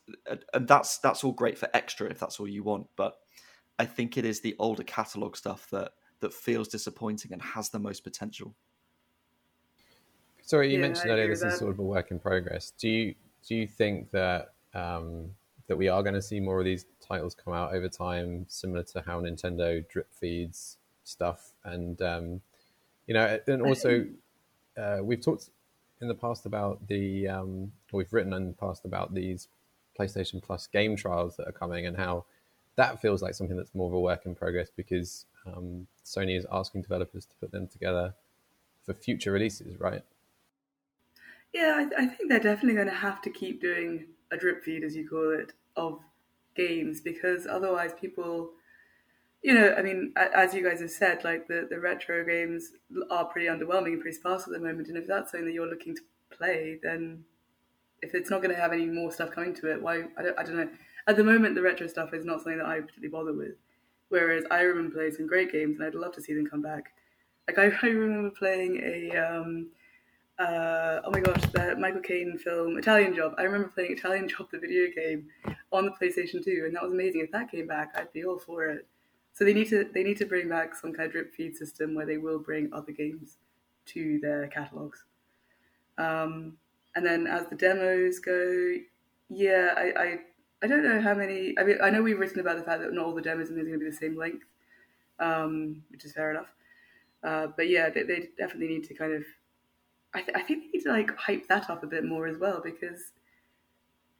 and 0.54 0.66
that's 0.66 0.98
that's 0.98 1.24
all 1.24 1.32
great 1.32 1.58
for 1.58 1.68
extra 1.74 2.08
if 2.08 2.18
that's 2.18 2.40
all 2.40 2.48
you 2.48 2.62
want. 2.62 2.86
But 2.96 3.18
I 3.78 3.84
think 3.84 4.16
it 4.16 4.24
is 4.24 4.40
the 4.40 4.56
older 4.58 4.82
catalog 4.82 5.36
stuff 5.36 5.68
that 5.70 5.92
that 6.20 6.32
feels 6.32 6.68
disappointing 6.68 7.32
and 7.32 7.42
has 7.42 7.68
the 7.68 7.78
most 7.78 8.02
potential. 8.04 8.54
Sorry, 10.42 10.70
you 10.70 10.78
yeah, 10.78 10.86
mentioned 10.86 11.10
earlier 11.10 11.28
this 11.28 11.42
is 11.42 11.58
sort 11.58 11.70
of 11.70 11.78
a 11.78 11.82
work 11.82 12.10
in 12.10 12.18
progress. 12.18 12.72
Do 12.78 12.88
you 12.88 13.14
do 13.46 13.54
you 13.54 13.66
think 13.66 14.10
that 14.12 14.54
um, 14.72 15.30
that 15.66 15.76
we 15.76 15.88
are 15.88 16.02
going 16.02 16.14
to 16.14 16.22
see 16.22 16.40
more 16.40 16.58
of 16.58 16.64
these 16.64 16.86
titles 17.00 17.34
come 17.34 17.52
out 17.52 17.74
over 17.74 17.88
time, 17.88 18.46
similar 18.48 18.82
to 18.84 19.02
how 19.04 19.20
Nintendo 19.20 19.86
drip 19.88 20.12
feeds 20.14 20.78
stuff, 21.12 21.52
and 21.64 22.00
um, 22.02 22.40
you 23.06 23.14
know, 23.14 23.38
and 23.46 23.62
also 23.62 24.06
uh, 24.76 24.98
we've 25.02 25.20
talked 25.20 25.50
in 26.00 26.08
the 26.08 26.14
past 26.14 26.46
about 26.46 26.86
the 26.88 27.28
um, 27.28 27.72
we've 27.92 28.12
written 28.12 28.32
in 28.32 28.48
the 28.48 28.54
past 28.54 28.84
about 28.84 29.14
these 29.14 29.48
PlayStation 29.98 30.42
Plus 30.42 30.66
game 30.66 30.96
trials 30.96 31.36
that 31.36 31.46
are 31.46 31.52
coming 31.52 31.86
and 31.86 31.96
how 31.96 32.24
that 32.76 33.00
feels 33.00 33.22
like 33.22 33.34
something 33.34 33.56
that's 33.56 33.74
more 33.74 33.88
of 33.88 33.92
a 33.92 34.00
work 34.00 34.24
in 34.24 34.34
progress 34.34 34.70
because 34.74 35.26
um, 35.46 35.86
Sony 36.04 36.36
is 36.36 36.46
asking 36.50 36.82
developers 36.82 37.26
to 37.26 37.34
put 37.36 37.52
them 37.52 37.68
together 37.68 38.14
for 38.84 38.94
future 38.94 39.30
releases, 39.30 39.78
right? 39.78 40.02
Yeah, 41.52 41.74
I, 41.76 41.84
th- 41.84 41.94
I 41.98 42.06
think 42.06 42.30
they're 42.30 42.40
definitely 42.40 42.74
going 42.74 42.88
to 42.88 42.94
have 42.94 43.20
to 43.22 43.30
keep 43.30 43.60
doing 43.60 44.06
a 44.30 44.36
drip 44.36 44.64
feed, 44.64 44.84
as 44.84 44.96
you 44.96 45.06
call 45.08 45.30
it, 45.38 45.52
of 45.76 46.00
games 46.54 47.00
because 47.00 47.46
otherwise 47.46 47.92
people 47.98 48.52
you 49.42 49.54
know, 49.54 49.74
I 49.76 49.82
mean, 49.82 50.12
as 50.16 50.54
you 50.54 50.62
guys 50.62 50.80
have 50.80 50.90
said, 50.90 51.24
like 51.24 51.48
the, 51.48 51.66
the 51.68 51.80
retro 51.80 52.24
games 52.24 52.72
are 53.10 53.24
pretty 53.24 53.48
underwhelming 53.48 53.94
and 53.94 54.00
pretty 54.00 54.16
sparse 54.16 54.44
at 54.44 54.52
the 54.52 54.60
moment. 54.60 54.88
And 54.88 54.96
if 54.96 55.06
that's 55.06 55.32
something 55.32 55.46
that 55.46 55.52
you're 55.52 55.68
looking 55.68 55.96
to 55.96 56.02
play, 56.30 56.78
then 56.82 57.24
if 58.02 58.14
it's 58.14 58.30
not 58.30 58.42
going 58.42 58.54
to 58.54 58.60
have 58.60 58.72
any 58.72 58.86
more 58.86 59.10
stuff 59.10 59.32
coming 59.32 59.54
to 59.54 59.72
it, 59.72 59.82
why? 59.82 60.04
I 60.16 60.22
don't, 60.22 60.38
I 60.38 60.42
don't 60.44 60.56
know. 60.56 60.68
At 61.08 61.16
the 61.16 61.24
moment, 61.24 61.56
the 61.56 61.62
retro 61.62 61.88
stuff 61.88 62.14
is 62.14 62.24
not 62.24 62.38
something 62.38 62.58
that 62.58 62.66
I 62.66 62.80
particularly 62.80 63.08
bother 63.08 63.32
with. 63.32 63.56
Whereas 64.10 64.44
I 64.50 64.60
remember 64.60 64.94
playing 64.94 65.12
some 65.12 65.26
great 65.26 65.50
games, 65.50 65.78
and 65.78 65.86
I'd 65.86 65.94
love 65.94 66.14
to 66.14 66.22
see 66.22 66.34
them 66.34 66.46
come 66.46 66.62
back. 66.62 66.92
Like 67.48 67.58
I, 67.58 67.72
I 67.86 67.90
remember 67.90 68.30
playing 68.30 68.80
a 68.84 69.16
um, 69.16 69.70
uh, 70.38 71.00
oh 71.04 71.10
my 71.10 71.20
gosh, 71.20 71.42
the 71.52 71.76
Michael 71.76 72.00
Caine 72.00 72.38
film 72.38 72.78
Italian 72.78 73.14
Job. 73.14 73.34
I 73.38 73.42
remember 73.42 73.68
playing 73.68 73.92
Italian 73.92 74.28
Job, 74.28 74.48
the 74.52 74.58
video 74.58 74.86
game, 74.94 75.26
on 75.72 75.84
the 75.84 75.92
PlayStation 75.92 76.44
2, 76.44 76.64
and 76.66 76.76
that 76.76 76.82
was 76.82 76.92
amazing. 76.92 77.22
If 77.22 77.32
that 77.32 77.50
came 77.50 77.66
back, 77.66 77.92
I'd 77.96 78.12
be 78.12 78.24
all 78.24 78.38
for 78.38 78.66
it. 78.66 78.86
So 79.34 79.44
they 79.44 79.54
need 79.54 79.68
to 79.70 79.88
they 79.92 80.02
need 80.02 80.18
to 80.18 80.26
bring 80.26 80.48
back 80.48 80.74
some 80.74 80.92
kind 80.92 81.06
of 81.06 81.12
drip 81.12 81.34
feed 81.34 81.56
system 81.56 81.94
where 81.94 82.06
they 82.06 82.18
will 82.18 82.38
bring 82.38 82.72
other 82.72 82.92
games 82.92 83.38
to 83.86 84.18
their 84.20 84.46
catalogs. 84.48 85.04
Um, 85.98 86.58
and 86.94 87.04
then 87.04 87.26
as 87.26 87.46
the 87.46 87.56
demos 87.56 88.18
go, 88.18 88.74
yeah, 89.30 89.74
I, 89.76 90.02
I 90.02 90.18
I 90.62 90.66
don't 90.66 90.84
know 90.84 91.00
how 91.00 91.14
many. 91.14 91.54
I 91.58 91.64
mean, 91.64 91.78
I 91.82 91.90
know 91.90 92.02
we've 92.02 92.18
written 92.18 92.40
about 92.40 92.58
the 92.58 92.62
fact 92.62 92.82
that 92.82 92.92
not 92.92 93.06
all 93.06 93.14
the 93.14 93.22
demos 93.22 93.50
are 93.50 93.54
going 93.54 93.72
to 93.72 93.78
be 93.78 93.90
the 93.90 93.96
same 93.96 94.16
length, 94.16 94.44
um, 95.18 95.82
which 95.90 96.04
is 96.04 96.12
fair 96.12 96.30
enough. 96.30 96.52
Uh, 97.24 97.48
but 97.56 97.68
yeah, 97.68 97.88
they, 97.88 98.02
they, 98.02 98.28
definitely 98.36 98.68
need 98.68 98.84
to 98.84 98.94
kind 98.94 99.12
of. 99.12 99.24
I, 100.14 100.20
th- 100.20 100.36
I, 100.36 100.42
think 100.42 100.64
they 100.64 100.78
need 100.78 100.84
to 100.84 100.92
like 100.92 101.16
hype 101.16 101.48
that 101.48 101.70
up 101.70 101.82
a 101.82 101.86
bit 101.86 102.04
more 102.04 102.26
as 102.26 102.36
well 102.36 102.60
because, 102.62 103.12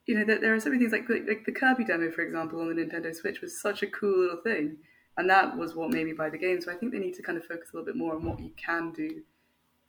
you 0.07 0.19
know, 0.19 0.25
there, 0.25 0.40
there 0.40 0.54
are 0.54 0.61
so 0.61 0.71
many 0.71 0.81
things 0.81 0.92
like, 0.92 1.07
like 1.09 1.28
like 1.28 1.45
the 1.45 1.52
Kirby 1.52 1.85
demo, 1.85 2.11
for 2.11 2.23
example, 2.23 2.61
on 2.61 2.75
the 2.75 2.83
Nintendo 2.83 3.14
Switch 3.14 3.42
was 3.42 3.61
such 3.61 3.83
a 3.83 3.87
cool 3.87 4.19
little 4.19 4.42
thing 4.42 4.78
and 5.16 5.28
that 5.28 5.57
was 5.57 5.75
what 5.75 5.90
made 5.90 6.07
me 6.07 6.12
buy 6.12 6.31
the 6.31 6.38
game. 6.38 6.61
So 6.61 6.73
I 6.73 6.75
think 6.75 6.92
they 6.92 6.99
need 6.99 7.14
to 7.14 7.23
kind 7.23 7.38
of 7.38 7.45
focus 7.45 7.71
a 7.73 7.76
little 7.76 7.87
bit 7.87 7.97
more 7.97 8.14
on 8.14 8.25
what 8.25 8.40
you 8.40 8.50
can 8.57 8.92
do 8.92 9.23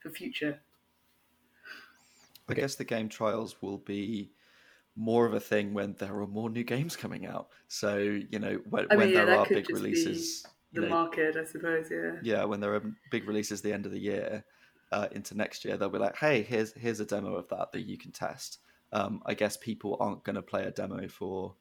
for 0.00 0.10
future. 0.10 0.58
I 2.48 2.54
guess 2.54 2.74
the 2.74 2.84
game 2.84 3.08
trials 3.08 3.62
will 3.62 3.78
be 3.78 4.32
more 4.96 5.26
of 5.26 5.34
a 5.34 5.40
thing 5.40 5.74
when 5.74 5.94
there 5.98 6.14
are 6.20 6.26
more 6.26 6.50
new 6.50 6.64
games 6.64 6.94
coming 6.96 7.26
out. 7.26 7.48
So 7.68 7.98
you 7.98 8.38
know 8.38 8.60
when, 8.68 8.86
I 8.90 8.94
mean, 8.94 8.98
when 8.98 9.08
yeah, 9.10 9.24
there 9.24 9.38
are 9.38 9.46
big 9.46 9.70
releases, 9.70 10.44
the 10.72 10.82
know, 10.82 10.88
market, 10.88 11.36
I 11.36 11.44
suppose. 11.44 11.88
Yeah. 11.90 12.16
Yeah, 12.22 12.44
when 12.44 12.60
there 12.60 12.74
are 12.74 12.82
big 13.10 13.26
releases 13.26 13.62
the 13.62 13.72
end 13.72 13.86
of 13.86 13.92
the 13.92 13.98
year 13.98 14.44
uh, 14.92 15.08
into 15.12 15.36
next 15.36 15.64
year, 15.64 15.76
they'll 15.76 15.88
be 15.88 15.98
like, 15.98 16.16
"Hey, 16.16 16.42
here's 16.42 16.72
here's 16.74 17.00
a 17.00 17.06
demo 17.06 17.34
of 17.34 17.48
that 17.48 17.72
that 17.72 17.82
you 17.82 17.96
can 17.96 18.12
test." 18.12 18.58
Um, 18.92 19.22
I 19.26 19.34
guess 19.34 19.56
people 19.56 19.96
aren't 19.98 20.22
going 20.22 20.36
to 20.36 20.42
play 20.42 20.64
a 20.64 20.70
demo 20.70 21.08
for 21.08 21.54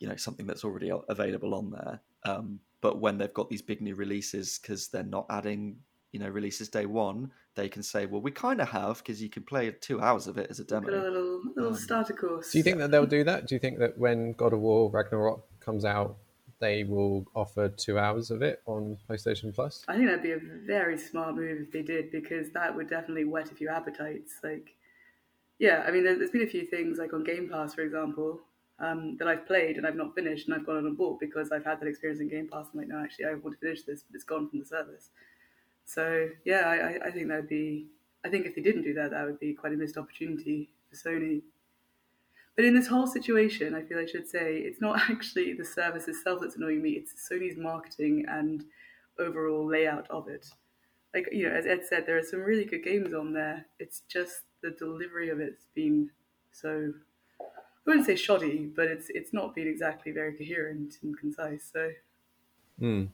you 0.00 0.08
know 0.08 0.16
something 0.16 0.46
that's 0.46 0.64
already 0.64 0.90
available 1.08 1.54
on 1.54 1.70
there. 1.70 2.00
Um, 2.24 2.60
but 2.80 2.98
when 2.98 3.18
they've 3.18 3.32
got 3.32 3.48
these 3.48 3.62
big 3.62 3.80
new 3.80 3.94
releases, 3.94 4.58
because 4.58 4.88
they're 4.88 5.02
not 5.02 5.26
adding 5.30 5.76
you 6.12 6.20
know 6.20 6.28
releases 6.28 6.68
day 6.68 6.86
one, 6.86 7.30
they 7.54 7.68
can 7.68 7.82
say, 7.82 8.06
well, 8.06 8.20
we 8.20 8.30
kind 8.30 8.60
of 8.60 8.68
have 8.68 8.98
because 8.98 9.22
you 9.22 9.28
can 9.28 9.42
play 9.42 9.70
two 9.72 10.00
hours 10.00 10.26
of 10.26 10.38
it 10.38 10.48
as 10.50 10.60
a 10.60 10.64
demo. 10.64 10.88
a 10.88 10.90
little 10.90 11.40
little 11.56 11.72
um, 11.72 11.76
starter 11.76 12.14
course. 12.14 12.52
Do 12.52 12.58
you 12.58 12.64
think 12.64 12.78
that 12.78 12.90
they'll 12.90 13.06
do 13.06 13.24
that? 13.24 13.46
Do 13.46 13.54
you 13.54 13.58
think 13.58 13.78
that 13.78 13.96
when 13.98 14.32
God 14.32 14.52
of 14.52 14.60
War 14.60 14.90
Ragnarok 14.90 15.44
comes 15.60 15.84
out, 15.84 16.16
they 16.60 16.84
will 16.84 17.26
offer 17.34 17.68
two 17.68 17.98
hours 17.98 18.30
of 18.30 18.42
it 18.42 18.62
on 18.66 18.96
PlayStation 19.08 19.54
Plus? 19.54 19.84
I 19.88 19.96
think 19.96 20.06
that'd 20.06 20.22
be 20.22 20.32
a 20.32 20.40
very 20.66 20.96
smart 20.96 21.34
move 21.34 21.58
if 21.60 21.72
they 21.72 21.82
did, 21.82 22.10
because 22.10 22.50
that 22.52 22.74
would 22.74 22.88
definitely 22.88 23.24
whet 23.24 23.50
a 23.50 23.54
few 23.54 23.68
appetites. 23.68 24.34
Like, 24.42 24.74
yeah, 25.58 25.84
I 25.86 25.90
mean, 25.90 26.04
there's 26.04 26.30
been 26.30 26.42
a 26.42 26.46
few 26.46 26.64
things 26.64 26.98
like 26.98 27.12
on 27.12 27.24
Game 27.24 27.48
Pass, 27.48 27.74
for 27.74 27.82
example, 27.82 28.40
um, 28.78 29.16
that 29.18 29.28
I've 29.28 29.46
played 29.46 29.76
and 29.76 29.86
I've 29.86 29.96
not 29.96 30.14
finished 30.14 30.46
and 30.46 30.54
I've 30.54 30.66
gone 30.66 30.78
on 30.78 30.94
board 30.94 31.18
because 31.20 31.52
I've 31.52 31.64
had 31.64 31.80
that 31.80 31.88
experience 31.88 32.20
in 32.20 32.28
Game 32.28 32.48
Pass. 32.52 32.66
I'm 32.72 32.80
like, 32.80 32.88
no, 32.88 33.02
actually, 33.02 33.26
I 33.26 33.34
want 33.34 33.54
to 33.54 33.60
finish 33.60 33.82
this, 33.82 34.02
but 34.02 34.14
it's 34.14 34.24
gone 34.24 34.48
from 34.48 34.60
the 34.60 34.66
service. 34.66 35.10
So 35.84 36.28
yeah, 36.44 36.62
I, 36.66 37.08
I 37.08 37.10
think 37.10 37.28
that 37.28 37.36
would 37.36 37.48
be. 37.48 37.86
I 38.24 38.30
think 38.30 38.46
if 38.46 38.54
they 38.54 38.62
didn't 38.62 38.84
do 38.84 38.94
that, 38.94 39.10
that 39.10 39.26
would 39.26 39.38
be 39.38 39.52
quite 39.52 39.74
a 39.74 39.76
missed 39.76 39.98
opportunity 39.98 40.70
for 40.88 40.96
Sony. 40.96 41.42
But 42.56 42.64
in 42.64 42.74
this 42.74 42.86
whole 42.86 43.06
situation, 43.06 43.74
I 43.74 43.82
feel 43.82 43.98
I 43.98 44.06
should 44.06 44.26
say 44.28 44.56
it's 44.56 44.80
not 44.80 44.98
actually 45.10 45.52
the 45.52 45.64
service 45.64 46.08
itself 46.08 46.40
that's 46.40 46.56
annoying 46.56 46.82
me. 46.82 46.92
It's 46.92 47.28
Sony's 47.30 47.58
marketing 47.58 48.24
and 48.28 48.64
overall 49.18 49.66
layout 49.66 50.10
of 50.10 50.28
it. 50.28 50.48
Like 51.14 51.28
you 51.32 51.48
know, 51.48 51.54
as 51.54 51.66
Ed 51.66 51.84
said, 51.86 52.06
there 52.06 52.18
are 52.18 52.22
some 52.22 52.40
really 52.40 52.64
good 52.64 52.82
games 52.82 53.14
on 53.14 53.32
there. 53.32 53.66
It's 53.78 54.02
just 54.08 54.40
the 54.62 54.70
delivery 54.70 55.28
of 55.28 55.38
it's 55.38 55.66
been 55.74 56.10
so 56.50 56.92
I 57.86 57.90
wouldn't 57.90 58.06
say 58.06 58.16
shoddy, 58.16 58.70
but 58.74 58.86
it's 58.86 59.06
it's 59.10 59.32
not 59.32 59.54
been 59.54 59.68
exactly 59.68 60.12
very 60.12 60.32
coherent 60.32 60.94
and 61.02 61.18
concise. 61.18 61.70
So, 61.72 61.90
mm. 62.80 63.08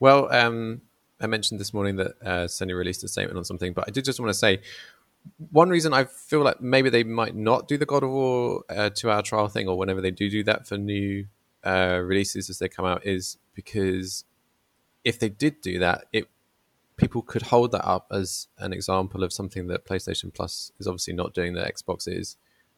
well, 0.00 0.32
um, 0.32 0.82
I 1.20 1.26
mentioned 1.26 1.60
this 1.60 1.72
morning 1.72 1.96
that 1.96 2.12
uh, 2.22 2.46
Sony 2.46 2.76
released 2.76 3.04
a 3.04 3.08
statement 3.08 3.38
on 3.38 3.44
something, 3.44 3.72
but 3.72 3.84
I 3.86 3.90
did 3.90 4.04
just 4.04 4.18
want 4.18 4.30
to 4.30 4.34
say 4.34 4.60
one 5.50 5.68
reason 5.68 5.92
I 5.92 6.04
feel 6.04 6.42
like 6.42 6.60
maybe 6.60 6.90
they 6.90 7.04
might 7.04 7.34
not 7.34 7.68
do 7.68 7.76
the 7.76 7.86
God 7.86 8.02
of 8.02 8.10
War 8.10 8.64
uh, 8.68 8.90
two-hour 8.90 9.22
trial 9.22 9.48
thing, 9.48 9.68
or 9.68 9.78
whenever 9.78 10.00
they 10.00 10.10
do 10.10 10.28
do 10.30 10.42
that 10.44 10.66
for 10.66 10.76
new 10.76 11.26
uh, 11.64 12.00
releases 12.02 12.50
as 12.50 12.58
they 12.58 12.68
come 12.68 12.84
out, 12.84 13.06
is 13.06 13.38
because 13.54 14.24
if 15.04 15.18
they 15.18 15.28
did 15.28 15.60
do 15.60 15.78
that, 15.78 16.06
it 16.12 16.28
people 16.96 17.22
could 17.22 17.42
hold 17.42 17.72
that 17.72 17.86
up 17.86 18.06
as 18.10 18.48
an 18.58 18.72
example 18.72 19.22
of 19.22 19.32
something 19.32 19.66
that 19.66 19.84
PlayStation 19.84 20.32
Plus 20.32 20.72
is 20.78 20.86
obviously 20.86 21.12
not 21.12 21.34
doing 21.34 21.52
that 21.54 21.72
Xbox 21.72 22.08
is, 22.08 22.36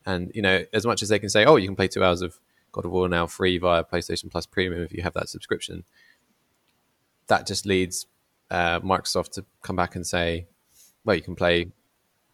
and 0.09 0.33
you 0.35 0.41
know, 0.41 0.65
as 0.73 0.87
much 0.87 1.03
as 1.03 1.11
they 1.11 1.19
can 1.19 1.29
say, 1.29 1.45
"Oh, 1.45 1.57
you 1.57 1.69
can 1.69 1.77
play 1.77 1.87
two 1.87 2.03
hours 2.03 2.23
of 2.23 2.39
God 2.73 2.87
of 2.87 2.91
War 2.91 3.09
now 3.09 3.27
free 3.27 3.59
via 3.59 3.85
PlayStation 3.85 4.31
Plus 4.31 4.47
Premium 4.47 4.83
if 4.83 4.93
you 4.93 5.03
have 5.03 5.13
that 5.15 5.29
subscription," 5.29 5.85
that 7.27 7.47
just 7.47 7.67
leads 7.67 8.07
uh, 8.51 8.81
Microsoft 8.81 9.33
to 9.33 9.45
come 9.63 9.77
back 9.77 9.95
and 9.95 10.07
say, 10.07 10.47
"Well, 11.05 11.15
you 11.15 11.23
can 11.23 11.37
play 11.37 11.73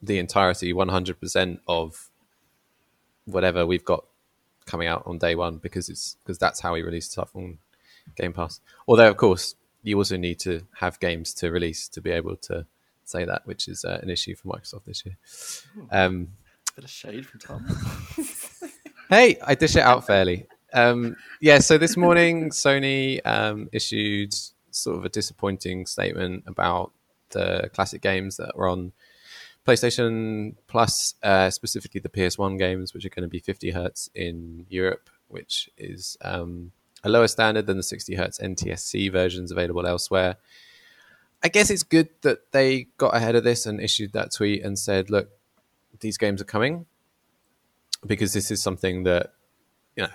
the 0.00 0.18
entirety, 0.18 0.72
one 0.72 0.88
hundred 0.88 1.18
percent 1.18 1.60
of 1.66 2.10
whatever 3.24 3.66
we've 3.66 3.84
got 3.84 4.04
coming 4.66 4.86
out 4.86 5.02
on 5.04 5.18
day 5.18 5.34
one 5.34 5.56
because 5.58 5.88
it's 5.88 6.16
because 6.22 6.38
that's 6.38 6.60
how 6.60 6.74
we 6.74 6.82
release 6.82 7.10
stuff 7.10 7.30
on 7.34 7.58
Game 8.16 8.32
Pass." 8.32 8.60
Although, 8.86 9.10
of 9.10 9.16
course, 9.16 9.56
you 9.82 9.98
also 9.98 10.16
need 10.16 10.38
to 10.40 10.62
have 10.78 11.00
games 11.00 11.34
to 11.34 11.50
release 11.50 11.88
to 11.88 12.00
be 12.00 12.12
able 12.12 12.36
to 12.36 12.66
say 13.04 13.24
that, 13.24 13.44
which 13.46 13.66
is 13.66 13.84
uh, 13.84 13.98
an 14.00 14.10
issue 14.10 14.36
for 14.36 14.48
Microsoft 14.48 14.84
this 14.84 15.04
year. 15.04 15.16
Um, 15.90 16.28
bit 16.74 16.84
of 16.84 16.90
shade 16.90 17.24
from 17.24 17.40
Tom. 17.40 17.66
hey, 19.08 19.36
I 19.44 19.54
dish 19.54 19.76
it 19.76 19.82
out 19.82 20.06
fairly. 20.06 20.46
Um, 20.72 21.16
yeah, 21.40 21.60
so 21.60 21.78
this 21.78 21.96
morning 21.96 22.50
Sony 22.50 23.20
um, 23.24 23.68
issued 23.72 24.34
sort 24.72 24.98
of 24.98 25.04
a 25.04 25.08
disappointing 25.08 25.86
statement 25.86 26.44
about 26.48 26.92
the 27.30 27.70
classic 27.72 28.02
games 28.02 28.38
that 28.38 28.52
are 28.56 28.68
on 28.68 28.92
PlayStation 29.64 30.56
Plus, 30.66 31.14
uh, 31.22 31.48
specifically 31.50 32.00
the 32.00 32.08
PS1 32.08 32.58
games, 32.58 32.92
which 32.92 33.04
are 33.04 33.10
going 33.10 33.22
to 33.22 33.28
be 33.28 33.38
50 33.38 33.70
hertz 33.70 34.10
in 34.14 34.66
Europe, 34.68 35.10
which 35.28 35.70
is 35.78 36.16
um, 36.22 36.72
a 37.04 37.08
lower 37.08 37.28
standard 37.28 37.66
than 37.66 37.76
the 37.76 37.84
60 37.84 38.16
hertz 38.16 38.40
NTSC 38.40 39.12
versions 39.12 39.52
available 39.52 39.86
elsewhere. 39.86 40.36
I 41.42 41.48
guess 41.48 41.70
it's 41.70 41.82
good 41.82 42.08
that 42.22 42.50
they 42.52 42.88
got 42.98 43.14
ahead 43.14 43.36
of 43.36 43.44
this 43.44 43.64
and 43.64 43.80
issued 43.80 44.12
that 44.14 44.32
tweet 44.32 44.64
and 44.64 44.78
said, 44.78 45.08
look, 45.10 45.28
these 46.04 46.18
games 46.18 46.40
are 46.42 46.44
coming 46.56 46.84
because 48.06 48.34
this 48.34 48.50
is 48.50 48.62
something 48.62 49.04
that, 49.04 49.32
you 49.96 50.02
know, 50.02 50.10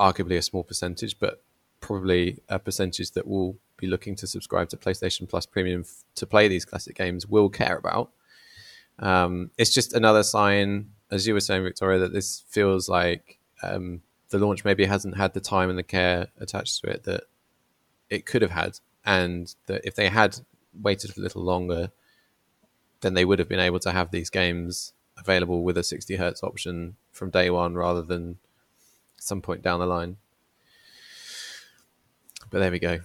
arguably 0.00 0.38
a 0.38 0.42
small 0.42 0.64
percentage, 0.64 1.18
but 1.18 1.44
probably 1.80 2.38
a 2.48 2.58
percentage 2.58 3.10
that 3.10 3.26
will 3.26 3.58
be 3.76 3.86
looking 3.86 4.16
to 4.16 4.26
subscribe 4.26 4.70
to 4.70 4.76
PlayStation 4.78 5.28
Plus 5.28 5.44
Premium 5.44 5.82
f- 5.82 6.02
to 6.14 6.26
play 6.26 6.48
these 6.48 6.64
classic 6.64 6.96
games 6.96 7.26
will 7.26 7.50
care 7.50 7.76
about. 7.76 8.10
Um, 8.98 9.50
it's 9.58 9.74
just 9.74 9.92
another 9.92 10.22
sign, 10.22 10.92
as 11.10 11.26
you 11.26 11.34
were 11.34 11.40
saying, 11.40 11.62
Victoria, 11.62 11.98
that 11.98 12.14
this 12.14 12.44
feels 12.48 12.88
like 12.88 13.38
um, 13.62 14.00
the 14.30 14.38
launch 14.38 14.64
maybe 14.64 14.86
hasn't 14.86 15.18
had 15.18 15.34
the 15.34 15.40
time 15.40 15.68
and 15.68 15.78
the 15.78 15.82
care 15.82 16.28
attached 16.40 16.80
to 16.80 16.90
it 16.90 17.04
that 17.04 17.24
it 18.08 18.24
could 18.24 18.40
have 18.40 18.52
had, 18.52 18.80
and 19.04 19.54
that 19.66 19.82
if 19.84 19.94
they 19.94 20.08
had 20.08 20.38
waited 20.72 21.18
a 21.18 21.20
little 21.20 21.42
longer, 21.42 21.90
then 23.02 23.12
they 23.12 23.26
would 23.26 23.38
have 23.38 23.48
been 23.48 23.60
able 23.60 23.80
to 23.80 23.92
have 23.92 24.10
these 24.10 24.30
games 24.30 24.94
available 25.24 25.62
with 25.64 25.78
a 25.78 25.82
60 25.82 26.16
hertz 26.16 26.42
option 26.42 26.96
from 27.10 27.30
day 27.30 27.48
one 27.48 27.74
rather 27.74 28.02
than 28.02 28.38
some 29.16 29.40
point 29.40 29.62
down 29.62 29.80
the 29.80 29.86
line. 29.86 30.18
But 32.50 32.58
there 32.58 32.70
we 32.70 32.78
go. 32.78 32.98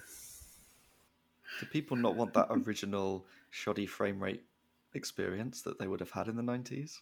Do 1.59 1.65
people 1.65 1.97
not 1.97 2.15
want 2.15 2.33
that 2.33 2.47
original 2.49 3.25
shoddy 3.49 3.85
frame 3.85 4.21
rate 4.21 4.43
experience 4.93 5.61
that 5.61 5.79
they 5.79 5.87
would 5.87 6.01
have 6.01 6.11
had 6.11 6.27
in 6.27 6.35
the 6.35 6.43
90s? 6.43 6.99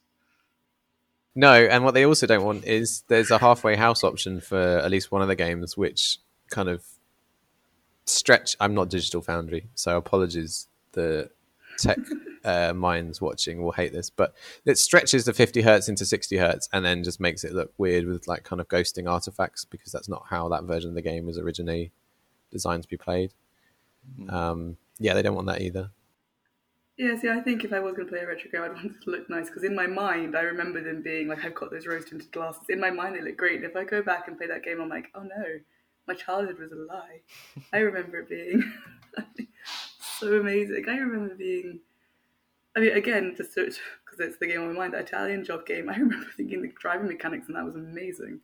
No, 1.36 1.54
and 1.54 1.84
what 1.84 1.94
they 1.94 2.06
also 2.06 2.26
don't 2.26 2.44
want 2.44 2.66
is 2.66 3.04
there's 3.08 3.32
a 3.32 3.38
halfway 3.38 3.76
house 3.76 4.04
option 4.04 4.40
for 4.40 4.58
at 4.58 4.90
least 4.90 5.12
one 5.12 5.22
of 5.22 5.28
the 5.28 5.36
games, 5.36 5.78
which 5.78 6.18
kind 6.50 6.70
of 6.70 6.84
stretch. 8.06 8.56
I'm 8.60 8.74
not 8.74 8.90
Digital 8.90 9.22
Foundry, 9.22 9.68
so 9.76 9.98
apologies. 9.98 10.68
The 10.94 11.30
tech 11.78 12.00
uh, 12.44 12.74
minds 12.74 13.22
watching 13.22 13.62
will 13.62 13.72
hate 13.72 13.94
this, 13.94 14.10
but 14.10 14.34
it 14.66 14.78
stretches 14.78 15.26
the 15.26 15.34
50 15.34 15.62
hertz 15.62 15.88
into 15.90 16.06
60 16.06 16.38
hertz 16.38 16.70
and 16.74 16.86
then 16.86 17.04
just 17.04 17.20
makes 17.20 17.44
it 17.44 17.54
look 17.54 17.74
weird 17.78 18.06
with 18.06 18.28
like 18.28 18.44
kind 18.44 18.60
of 18.60 18.68
ghosting 18.68 19.10
artifacts 19.10 19.66
because 19.66 19.92
that's 19.92 20.10
not 20.10 20.26
how 20.30 20.50
that 20.50 20.64
version 20.64 20.90
of 20.90 20.96
the 20.96 21.02
game 21.02 21.26
was 21.26 21.38
originally 21.38 21.92
designed 22.52 22.84
to 22.84 22.90
be 22.90 22.98
played. 22.98 23.34
Mm. 24.20 24.32
Um, 24.32 24.78
yeah, 25.00 25.14
they 25.14 25.22
don't 25.22 25.36
want 25.36 25.48
that 25.48 25.62
either. 25.62 25.92
Yeah, 26.98 27.16
see, 27.16 27.30
I 27.30 27.42
think 27.42 27.64
if 27.64 27.72
I 27.72 27.80
was 27.80 27.94
going 27.94 28.08
to 28.08 28.12
play 28.12 28.24
a 28.24 28.28
retro 28.28 28.50
game, 28.50 28.64
I'd 28.64 28.74
want 28.74 28.86
it 28.86 29.04
to 29.04 29.12
look 29.12 29.30
nice 29.30 29.48
because 29.48 29.64
in 29.64 29.76
my 29.76 29.86
mind, 29.86 30.36
I 30.36 30.42
remember 30.42 30.82
them 30.82 31.04
being 31.04 31.28
like, 31.28 31.46
I've 31.46 31.54
got 31.54 31.70
those 31.70 31.86
rose 31.86 32.06
tinted 32.06 32.32
glasses. 32.32 32.64
In 32.70 32.80
my 32.80 32.90
mind, 32.90 33.16
they 33.16 33.22
look 33.22 33.38
great. 33.38 33.58
And 33.58 33.66
if 33.66 33.76
I 33.76 33.84
go 33.84 34.02
back 34.02 34.28
and 34.28 34.38
play 34.38 34.48
that 34.48 34.64
game, 34.64 34.82
I'm 34.82 34.90
like, 34.90 35.10
oh 35.14 35.22
no, 35.22 35.46
my 36.08 36.16
childhood 36.16 36.58
was 36.58 36.72
a 36.72 36.76
lie. 36.76 37.22
I 37.72 37.80
remember 37.80 38.20
it 38.20 38.30
being 38.30 38.64
so 40.20 40.34
amazing. 40.40 40.86
I 40.88 40.98
remember 40.98 41.36
being, 41.36 41.82
I 42.78 42.80
mean, 42.80 42.92
again, 42.92 43.34
just 43.36 43.56
because 43.56 43.80
it's 44.20 44.38
the 44.38 44.46
game 44.46 44.62
on 44.62 44.68
my 44.68 44.74
mind, 44.82 44.94
the 44.94 45.00
Italian 45.00 45.44
job 45.44 45.66
game. 45.66 45.90
I 45.90 45.98
remember 45.98 46.28
thinking 46.38 46.62
the 46.62 46.72
driving 46.80 47.08
mechanics 47.08 47.48
and 47.48 47.58
that 47.58 47.66
was 47.66 47.76
amazing. 47.76 48.40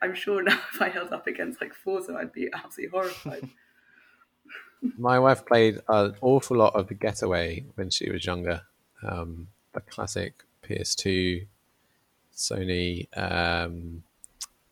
I'm 0.00 0.14
sure 0.14 0.42
now 0.42 0.58
if 0.74 0.80
I 0.80 0.88
held 0.88 1.12
up 1.12 1.26
against 1.26 1.60
like 1.60 1.74
Forza, 1.74 2.16
I'd 2.18 2.32
be 2.32 2.48
absolutely 2.52 2.98
horrified. 2.98 3.48
My 4.96 5.18
wife 5.18 5.44
played 5.44 5.80
an 5.88 6.14
awful 6.22 6.56
lot 6.56 6.74
of 6.74 6.88
the 6.88 6.94
Getaway 6.94 7.66
when 7.74 7.90
she 7.90 8.10
was 8.10 8.24
younger. 8.24 8.62
Um, 9.02 9.48
the 9.74 9.80
classic 9.82 10.44
PS2 10.62 11.46
Sony 12.34 13.06
um, 13.18 14.02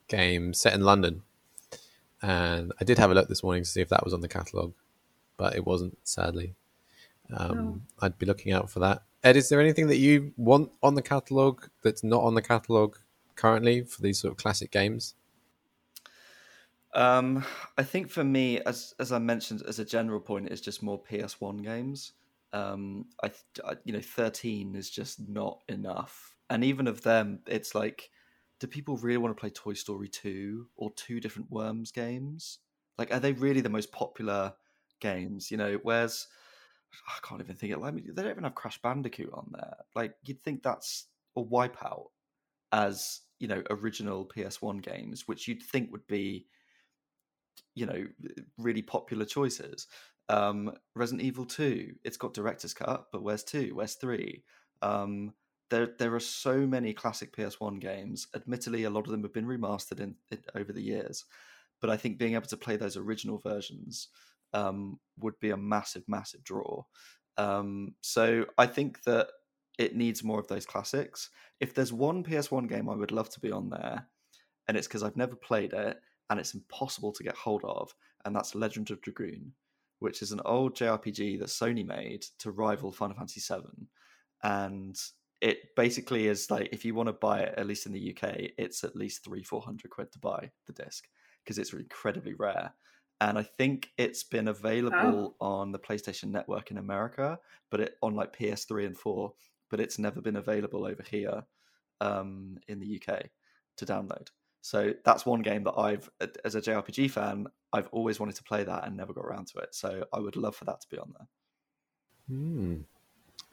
game 0.08 0.54
set 0.54 0.72
in 0.72 0.80
London. 0.80 1.22
And 2.22 2.72
I 2.80 2.84
did 2.84 2.96
have 2.96 3.10
a 3.10 3.14
look 3.14 3.28
this 3.28 3.42
morning 3.42 3.64
to 3.64 3.68
see 3.68 3.82
if 3.82 3.90
that 3.90 4.04
was 4.04 4.14
on 4.14 4.22
the 4.22 4.28
catalogue, 4.28 4.72
but 5.36 5.54
it 5.54 5.66
wasn't, 5.66 5.98
sadly. 6.04 6.54
Um, 7.32 7.56
no. 7.56 7.80
I'd 8.00 8.18
be 8.18 8.26
looking 8.26 8.52
out 8.52 8.70
for 8.70 8.80
that. 8.80 9.02
Ed, 9.22 9.36
is 9.36 9.48
there 9.48 9.60
anything 9.60 9.86
that 9.88 9.96
you 9.96 10.32
want 10.36 10.70
on 10.82 10.94
the 10.94 11.02
catalogue 11.02 11.68
that's 11.82 12.04
not 12.04 12.22
on 12.22 12.34
the 12.34 12.42
catalogue 12.42 12.98
currently 13.36 13.82
for 13.82 14.02
these 14.02 14.18
sort 14.18 14.32
of 14.32 14.36
classic 14.36 14.70
games? 14.70 15.14
Um, 16.94 17.44
I 17.76 17.82
think 17.82 18.10
for 18.10 18.22
me, 18.22 18.60
as 18.60 18.94
as 19.00 19.10
I 19.10 19.18
mentioned, 19.18 19.62
as 19.66 19.78
a 19.78 19.84
general 19.84 20.20
point, 20.20 20.48
it's 20.48 20.60
just 20.60 20.82
more 20.82 21.02
PS1 21.02 21.62
games. 21.62 22.12
Um, 22.52 23.06
I, 23.22 23.32
I, 23.64 23.74
you 23.84 23.92
know, 23.92 24.00
thirteen 24.00 24.76
is 24.76 24.90
just 24.90 25.28
not 25.28 25.62
enough, 25.68 26.36
and 26.50 26.62
even 26.62 26.86
of 26.86 27.02
them, 27.02 27.40
it's 27.48 27.74
like, 27.74 28.10
do 28.60 28.68
people 28.68 28.96
really 28.98 29.16
want 29.16 29.36
to 29.36 29.40
play 29.40 29.50
Toy 29.50 29.72
Story 29.72 30.08
two 30.08 30.68
or 30.76 30.92
two 30.92 31.18
different 31.18 31.50
Worms 31.50 31.90
games? 31.90 32.58
Like, 32.96 33.12
are 33.12 33.18
they 33.18 33.32
really 33.32 33.60
the 33.60 33.68
most 33.68 33.90
popular 33.90 34.52
games? 35.00 35.50
You 35.50 35.56
know, 35.56 35.80
where's 35.82 36.28
I 37.08 37.26
can't 37.26 37.40
even 37.40 37.56
think 37.56 37.72
it. 37.72 37.78
Like, 37.78 37.94
they 37.94 38.22
don't 38.22 38.30
even 38.30 38.44
have 38.44 38.54
Crash 38.54 38.80
Bandicoot 38.82 39.30
on 39.32 39.50
there. 39.52 39.76
Like, 39.94 40.14
you'd 40.24 40.42
think 40.42 40.62
that's 40.62 41.06
a 41.36 41.42
Wipeout 41.42 42.06
as 42.72 43.20
you 43.38 43.48
know 43.48 43.62
original 43.70 44.26
PS1 44.26 44.82
games, 44.82 45.26
which 45.26 45.46
you'd 45.48 45.62
think 45.62 45.92
would 45.92 46.06
be 46.06 46.46
you 47.74 47.86
know 47.86 48.06
really 48.58 48.82
popular 48.82 49.24
choices. 49.24 49.86
Um, 50.28 50.72
Resident 50.94 51.22
Evil 51.22 51.44
Two, 51.44 51.94
it's 52.04 52.16
got 52.16 52.34
director's 52.34 52.74
cut, 52.74 53.06
but 53.12 53.22
where's 53.22 53.44
two? 53.44 53.74
Where's 53.74 53.94
three? 53.94 54.42
Um, 54.82 55.34
there 55.70 55.90
there 55.98 56.14
are 56.14 56.20
so 56.20 56.66
many 56.66 56.92
classic 56.92 57.34
PS1 57.36 57.80
games. 57.80 58.26
Admittedly, 58.34 58.84
a 58.84 58.90
lot 58.90 59.06
of 59.06 59.10
them 59.10 59.22
have 59.22 59.32
been 59.32 59.46
remastered 59.46 60.00
in, 60.00 60.14
in 60.30 60.38
over 60.54 60.72
the 60.72 60.82
years, 60.82 61.24
but 61.80 61.90
I 61.90 61.96
think 61.96 62.18
being 62.18 62.34
able 62.34 62.46
to 62.46 62.56
play 62.56 62.76
those 62.76 62.96
original 62.96 63.38
versions 63.38 64.08
um, 64.54 64.98
would 65.18 65.38
be 65.40 65.50
a 65.50 65.56
massive, 65.56 66.04
massive 66.08 66.42
draw. 66.44 66.82
Um, 67.36 67.94
so 68.00 68.46
I 68.56 68.66
think 68.66 69.02
that 69.04 69.28
it 69.78 69.96
needs 69.96 70.24
more 70.24 70.38
of 70.38 70.48
those 70.48 70.64
classics. 70.64 71.30
If 71.60 71.74
there's 71.74 71.92
one 71.92 72.24
PS1 72.24 72.68
game 72.68 72.88
I 72.88 72.94
would 72.94 73.12
love 73.12 73.28
to 73.30 73.40
be 73.40 73.52
on 73.52 73.68
there, 73.68 74.06
and 74.68 74.76
it's 74.76 74.86
because 74.86 75.02
I've 75.02 75.16
never 75.16 75.36
played 75.36 75.72
it, 75.72 75.98
and 76.30 76.40
it's 76.40 76.54
impossible 76.54 77.12
to 77.12 77.24
get 77.24 77.36
hold 77.36 77.62
of, 77.64 77.94
and 78.24 78.34
that's 78.34 78.54
Legend 78.54 78.90
of 78.90 79.02
Dragoon, 79.02 79.52
which 79.98 80.22
is 80.22 80.32
an 80.32 80.40
old 80.44 80.76
JRPG 80.76 81.40
that 81.40 81.48
Sony 81.48 81.84
made 81.84 82.24
to 82.38 82.52
rival 82.52 82.92
Final 82.92 83.16
Fantasy 83.16 83.42
VII, 83.46 83.86
and 84.42 84.96
it 85.40 85.58
basically 85.76 86.28
is 86.28 86.50
like 86.50 86.68
if 86.72 86.84
you 86.84 86.94
want 86.94 87.08
to 87.08 87.12
buy 87.12 87.40
it, 87.40 87.54
at 87.58 87.66
least 87.66 87.86
in 87.86 87.92
the 87.92 88.16
UK, 88.16 88.52
it's 88.56 88.84
at 88.84 88.96
least 88.96 89.24
three 89.24 89.42
four 89.42 89.60
hundred 89.60 89.90
quid 89.90 90.10
to 90.12 90.18
buy 90.18 90.50
the 90.66 90.72
disc 90.72 91.04
because 91.44 91.58
it's 91.58 91.72
incredibly 91.72 92.34
rare. 92.34 92.72
And 93.20 93.38
I 93.38 93.42
think 93.42 93.90
it's 93.96 94.24
been 94.24 94.48
available 94.48 95.36
oh. 95.40 95.46
on 95.46 95.72
the 95.72 95.78
PlayStation 95.78 96.30
Network 96.30 96.70
in 96.70 96.78
America, 96.78 97.38
but 97.70 97.80
it 97.80 97.96
on 98.02 98.14
like 98.14 98.36
PS3 98.36 98.86
and 98.86 98.96
4, 98.96 99.32
but 99.70 99.80
it's 99.80 99.98
never 99.98 100.20
been 100.20 100.36
available 100.36 100.84
over 100.84 101.02
here 101.02 101.44
um, 102.00 102.58
in 102.68 102.80
the 102.80 103.00
UK 103.00 103.24
to 103.76 103.86
download. 103.86 104.28
So 104.60 104.94
that's 105.04 105.26
one 105.26 105.42
game 105.42 105.64
that 105.64 105.78
I've, 105.78 106.08
as 106.44 106.54
a 106.54 106.60
JRPG 106.60 107.10
fan, 107.10 107.46
I've 107.72 107.88
always 107.88 108.18
wanted 108.18 108.36
to 108.36 108.44
play 108.44 108.64
that 108.64 108.86
and 108.86 108.96
never 108.96 109.12
got 109.12 109.24
around 109.24 109.48
to 109.48 109.58
it. 109.58 109.74
So 109.74 110.04
I 110.12 110.20
would 110.20 110.36
love 110.36 110.56
for 110.56 110.64
that 110.64 110.80
to 110.80 110.88
be 110.88 110.98
on 110.98 111.12
there. 111.18 112.36
Hmm. 112.36 112.74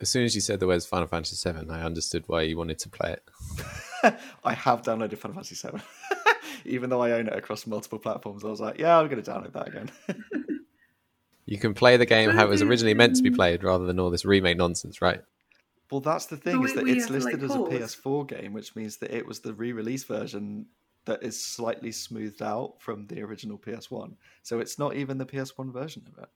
As 0.00 0.08
soon 0.08 0.24
as 0.24 0.34
you 0.34 0.40
said 0.40 0.58
the 0.58 0.66
words 0.66 0.86
Final 0.86 1.06
Fantasy 1.06 1.52
VII, 1.52 1.70
I 1.70 1.82
understood 1.82 2.24
why 2.26 2.42
you 2.42 2.56
wanted 2.56 2.78
to 2.80 2.88
play 2.88 3.12
it. 3.12 4.16
I 4.44 4.54
have 4.54 4.82
downloaded 4.82 5.18
Final 5.18 5.34
Fantasy 5.34 5.54
VII, 5.54 5.82
even 6.64 6.90
though 6.90 7.02
I 7.02 7.12
own 7.12 7.26
it 7.26 7.36
across 7.36 7.66
multiple 7.66 7.98
platforms. 7.98 8.44
I 8.44 8.48
was 8.48 8.60
like, 8.60 8.78
yeah, 8.78 8.98
I'm 8.98 9.08
going 9.08 9.22
to 9.22 9.30
download 9.30 9.52
that 9.52 9.68
again. 9.68 9.90
you 11.46 11.58
can 11.58 11.74
play 11.74 11.96
the 11.96 12.06
game 12.06 12.30
how 12.30 12.44
it 12.44 12.48
was 12.48 12.62
originally 12.62 12.94
meant 12.94 13.16
to 13.16 13.22
be 13.22 13.30
played, 13.30 13.64
rather 13.64 13.86
than 13.86 13.98
all 13.98 14.10
this 14.10 14.24
remake 14.24 14.56
nonsense, 14.56 15.02
right? 15.02 15.22
Well, 15.90 16.00
that's 16.00 16.26
the 16.26 16.38
thing 16.38 16.64
is 16.64 16.74
that 16.74 16.88
it's 16.88 17.10
listed 17.10 17.42
like, 17.42 17.50
as 17.50 17.54
a 17.54 17.58
PS4 17.58 18.26
game, 18.26 18.54
which 18.54 18.74
means 18.74 18.96
that 18.98 19.10
it 19.10 19.26
was 19.26 19.40
the 19.40 19.52
re-release 19.52 20.04
version 20.04 20.66
that 21.04 21.22
is 21.22 21.38
slightly 21.38 21.92
smoothed 21.92 22.42
out 22.42 22.76
from 22.78 23.06
the 23.08 23.20
original 23.22 23.58
PS1. 23.58 24.14
So 24.42 24.60
it's 24.60 24.78
not 24.78 24.94
even 24.94 25.18
the 25.18 25.26
PS1 25.26 25.72
version 25.72 26.04
of 26.06 26.22
it. 26.22 26.30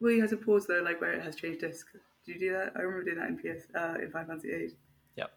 Well, 0.00 0.12
you 0.12 0.20
have 0.20 0.30
to 0.30 0.36
pause 0.36 0.66
though, 0.66 0.82
like 0.82 1.00
where 1.00 1.12
it 1.12 1.22
has 1.22 1.36
changed 1.36 1.60
disc. 1.60 1.86
Do 2.26 2.32
you 2.32 2.38
do 2.38 2.52
that? 2.52 2.72
I 2.76 2.80
remember 2.80 3.04
doing 3.04 3.18
that 3.18 3.28
in 3.28 3.38
PS 3.38 3.66
uh, 3.74 3.94
in 4.02 4.10
Final 4.10 4.28
Fantasy 4.28 4.48
VIII. 4.48 4.76
Yep. 5.16 5.30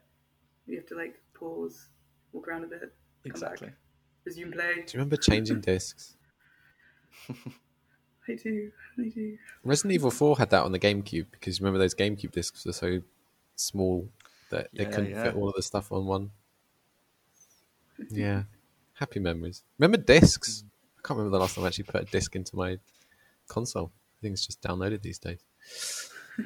You 0.68 0.78
have 0.78 0.88
to 0.88 0.96
like 0.96 1.22
pause, 1.34 1.88
walk 2.32 2.48
around 2.48 2.64
a 2.64 2.68
bit, 2.68 2.94
exactly. 3.26 3.68
Back, 3.68 3.78
resume 4.26 4.52
play. 4.52 4.74
Do 4.76 4.80
you 4.80 4.86
remember 4.94 5.18
changing 5.18 5.62
discs? 5.62 6.16
I 8.28 8.36
do. 8.36 8.72
I 8.98 9.10
do. 9.10 9.38
Resident 9.64 9.94
Evil 9.94 10.12
Four 10.12 10.38
had 10.38 10.50
that 10.52 10.64
on 10.64 10.72
the 10.72 10.80
GameCube 10.80 11.28
because 11.32 11.60
remember 11.60 11.80
those 11.80 11.96
GameCube 11.96 12.32
discs 12.32 12.66
were 12.66 12.74
so 12.74 13.02
small 13.56 14.10
that 14.50 14.70
yeah, 14.72 14.84
they 14.84 14.90
couldn't 14.90 15.12
yeah. 15.12 15.24
fit 15.24 15.36
all 15.36 15.50
of 15.50 15.56
the 15.56 15.62
stuff 15.62 15.92
on 15.92 16.06
one. 16.06 16.32
Yeah, 18.10 18.44
happy 18.94 19.20
memories. 19.20 19.64
Remember 19.78 19.98
discs? 19.98 20.64
I 20.98 21.08
can't 21.08 21.18
remember 21.18 21.38
the 21.38 21.42
last 21.42 21.56
time 21.56 21.66
I 21.66 21.68
actually 21.68 21.86
put 21.86 22.02
a 22.02 22.06
disc 22.06 22.36
into 22.36 22.56
my 22.56 22.78
console. 23.48 23.92
I 24.20 24.22
think 24.22 24.34
it's 24.34 24.46
just 24.46 24.62
downloaded 24.62 25.02
these 25.02 25.20
days, 25.20 25.40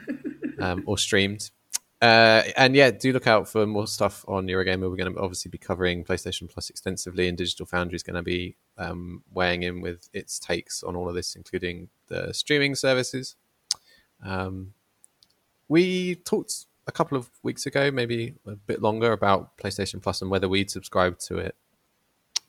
um, 0.59 0.83
or 0.85 0.97
streamed. 0.97 1.51
Uh, 1.99 2.43
and 2.55 2.75
yeah, 2.75 2.91
do 2.91 3.11
look 3.11 3.25
out 3.25 3.47
for 3.47 3.65
more 3.65 3.87
stuff 3.87 4.23
on 4.27 4.45
Eurogamer. 4.45 4.89
We're 4.89 4.97
going 4.97 5.13
to 5.13 5.19
obviously 5.19 5.49
be 5.49 5.57
covering 5.57 6.03
PlayStation 6.03 6.47
Plus 6.47 6.69
extensively, 6.69 7.27
and 7.27 7.37
Digital 7.37 7.65
Foundry 7.65 7.95
is 7.95 8.03
going 8.03 8.15
to 8.15 8.21
be 8.21 8.55
um, 8.77 9.23
weighing 9.33 9.63
in 9.63 9.81
with 9.81 10.07
its 10.13 10.37
takes 10.37 10.83
on 10.83 10.95
all 10.95 11.09
of 11.09 11.15
this, 11.15 11.35
including 11.35 11.89
the 12.07 12.33
streaming 12.33 12.75
services. 12.75 13.35
Um, 14.23 14.73
we 15.67 16.15
talked 16.15 16.65
a 16.85 16.91
couple 16.91 17.17
of 17.17 17.29
weeks 17.41 17.65
ago, 17.65 17.89
maybe 17.89 18.35
a 18.45 18.55
bit 18.55 18.81
longer, 18.81 19.11
about 19.11 19.57
PlayStation 19.57 20.01
Plus 20.01 20.21
and 20.21 20.29
whether 20.29 20.47
we'd 20.47 20.69
subscribe 20.69 21.17
to 21.19 21.37
it. 21.37 21.55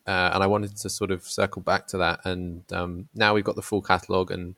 Uh, 0.06 0.30
and 0.34 0.42
I 0.42 0.46
wanted 0.46 0.76
to 0.76 0.90
sort 0.90 1.10
of 1.10 1.22
circle 1.22 1.62
back 1.62 1.86
to 1.88 1.98
that. 1.98 2.20
And 2.24 2.70
um, 2.72 3.08
now 3.14 3.34
we've 3.34 3.44
got 3.44 3.56
the 3.56 3.62
full 3.62 3.82
catalog, 3.82 4.30
and 4.30 4.56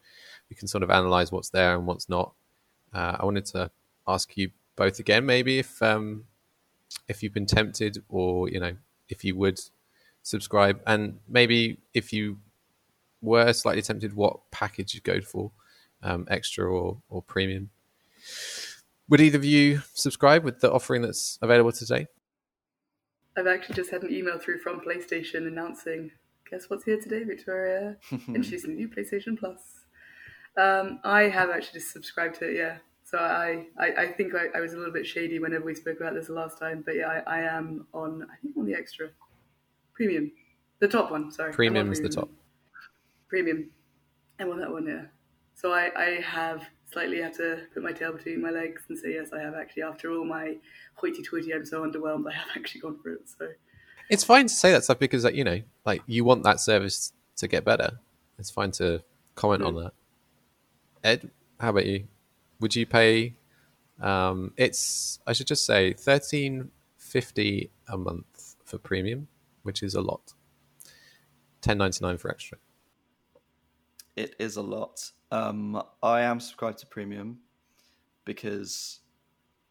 we 0.49 0.57
can 0.57 0.67
sort 0.67 0.83
of 0.83 0.91
analyze 0.91 1.31
what's 1.31 1.51
there 1.51 1.77
and 1.77 1.87
what's 1.87 2.09
not. 2.09 2.33
Uh, 2.93 3.17
I 3.21 3.25
wanted 3.25 3.47
to 3.47 3.71
ask 4.07 4.37
you 4.37 4.51
both 4.81 4.99
again, 4.99 5.27
maybe 5.27 5.59
if 5.59 5.83
um, 5.83 6.25
if 7.07 7.23
you've 7.23 7.35
been 7.35 7.45
tempted, 7.45 8.03
or 8.09 8.49
you 8.49 8.59
know, 8.59 8.75
if 9.11 9.23
you 9.23 9.37
would 9.37 9.61
subscribe, 10.23 10.81
and 10.87 11.19
maybe 11.29 11.81
if 11.93 12.15
you 12.15 12.39
were 13.21 13.53
slightly 13.53 13.83
tempted, 13.83 14.15
what 14.15 14.51
package 14.51 14.95
you'd 14.95 15.05
go 15.05 15.21
for, 15.21 15.53
um, 16.03 16.27
extra 16.31 16.65
or 16.65 16.97
or 17.11 17.21
premium. 17.21 17.69
Would 19.11 19.21
either 19.21 19.37
of 19.37 19.45
you 19.45 19.83
subscribe 19.93 20.45
with 20.45 20.61
the 20.61 20.73
offering 20.73 21.03
that's 21.03 21.39
available 21.43 21.73
today? 21.73 22.07
I've 23.37 23.47
actually 23.47 23.75
just 23.75 23.91
had 23.91 24.03
an 24.03 24.11
email 24.11 24.39
through 24.39 24.61
from 24.61 24.81
PlayStation 24.81 25.47
announcing, 25.47 26.11
guess 26.51 26.71
what's 26.71 26.85
here 26.85 26.99
today, 26.99 27.25
Victoria? 27.25 27.99
Introducing 28.29 28.71
the 28.71 28.77
new 28.77 28.89
PlayStation 28.89 29.39
Plus. 29.39 29.61
Um, 30.57 31.01
I 31.05 31.25
have 31.25 31.51
actually 31.51 31.81
just 31.81 31.93
subscribed 31.93 32.37
to 32.37 32.49
it, 32.49 32.57
yeah. 32.57 32.79
So 33.11 33.19
I, 33.19 33.67
I, 33.77 33.87
I 34.03 34.07
think 34.13 34.37
I, 34.37 34.57
I, 34.57 34.61
was 34.61 34.73
a 34.73 34.77
little 34.77 34.93
bit 34.93 35.05
shady 35.05 35.41
whenever 35.41 35.65
we 35.65 35.75
spoke 35.75 35.99
about 35.99 36.15
this 36.15 36.29
the 36.29 36.33
last 36.33 36.61
time, 36.61 36.85
but 36.87 36.95
yeah, 36.95 37.23
I, 37.27 37.39
I 37.39 37.41
am 37.41 37.89
on, 37.93 38.25
I 38.33 38.37
think 38.41 38.57
on 38.57 38.67
the 38.67 38.75
extra 38.75 39.09
premium, 39.95 40.31
the 40.79 40.87
top 40.87 41.11
one. 41.11 41.33
Sorry, 41.33 41.53
premium 41.53 41.91
is 41.91 42.01
the 42.01 42.09
top. 42.09 42.29
Premium, 43.27 43.69
I'm 44.39 44.49
on 44.51 44.61
that 44.61 44.71
one, 44.71 44.87
yeah. 44.87 45.07
So 45.57 45.73
I, 45.73 45.91
I 46.01 46.21
have 46.21 46.65
slightly 46.93 47.21
had 47.21 47.35
to 47.35 47.63
put 47.75 47.83
my 47.83 47.91
tail 47.91 48.13
between 48.13 48.41
my 48.41 48.51
legs 48.51 48.83
and 48.89 48.97
say 48.97 49.15
yes, 49.15 49.31
I 49.33 49.41
have 49.41 49.55
actually. 49.55 49.83
After 49.83 50.13
all 50.13 50.25
my 50.25 50.59
hoity-toity, 50.95 51.53
I'm 51.53 51.67
so 51.67 51.83
underwhelmed. 51.83 52.31
I 52.31 52.35
have 52.35 52.47
actually 52.57 52.83
gone 52.83 53.01
for 53.03 53.11
it. 53.11 53.29
So 53.29 53.49
it's 54.09 54.23
fine 54.23 54.47
to 54.47 54.55
say 54.55 54.71
that 54.71 54.85
stuff 54.85 55.01
because, 55.01 55.25
like, 55.25 55.35
you 55.35 55.43
know, 55.43 55.61
like 55.85 56.03
you 56.07 56.23
want 56.23 56.45
that 56.45 56.61
service 56.61 57.13
to 57.39 57.49
get 57.49 57.65
better. 57.65 57.99
It's 58.39 58.53
fine 58.53 58.71
to 58.73 59.03
comment 59.35 59.63
mm-hmm. 59.65 59.79
on 59.79 59.85
that. 59.85 59.93
Ed, 61.03 61.31
how 61.59 61.71
about 61.71 61.87
you? 61.87 62.07
Would 62.61 62.77
you 62.77 62.87
pay? 62.87 63.35
Um, 64.01 64.53
it's 64.57 65.19
I 65.27 65.33
should 65.33 65.47
just 65.47 65.65
say 65.67 65.93
thirteen 65.93 66.71
fifty 66.97 67.71
a 67.89 67.99
month 67.99 68.57
for 68.65 68.79
premium, 68.79 69.29
which 69.63 69.83
is 69.83 69.95
a 69.95 70.01
lot. 70.01 70.35
Ten 71.61 71.79
ninety 71.79 72.05
nine 72.05 72.19
for 72.19 72.31
extra. 72.31 72.59
It 74.17 74.37
is 74.39 74.57
a 74.57 74.63
lot. 74.63 75.11
Um, 75.31 75.83
I 76.03 76.23
am 76.23 76.41
subscribed 76.41 76.79
to 76.79 76.87
premium 76.87 77.39
because 78.25 79.01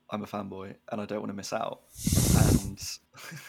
I'm 0.09 0.23
a 0.23 0.25
fanboy 0.25 0.75
and 0.91 1.01
I 1.01 1.05
don't 1.05 1.19
want 1.19 1.29
to 1.29 1.35
miss 1.35 1.53
out. 1.53 1.81
And 2.37 2.79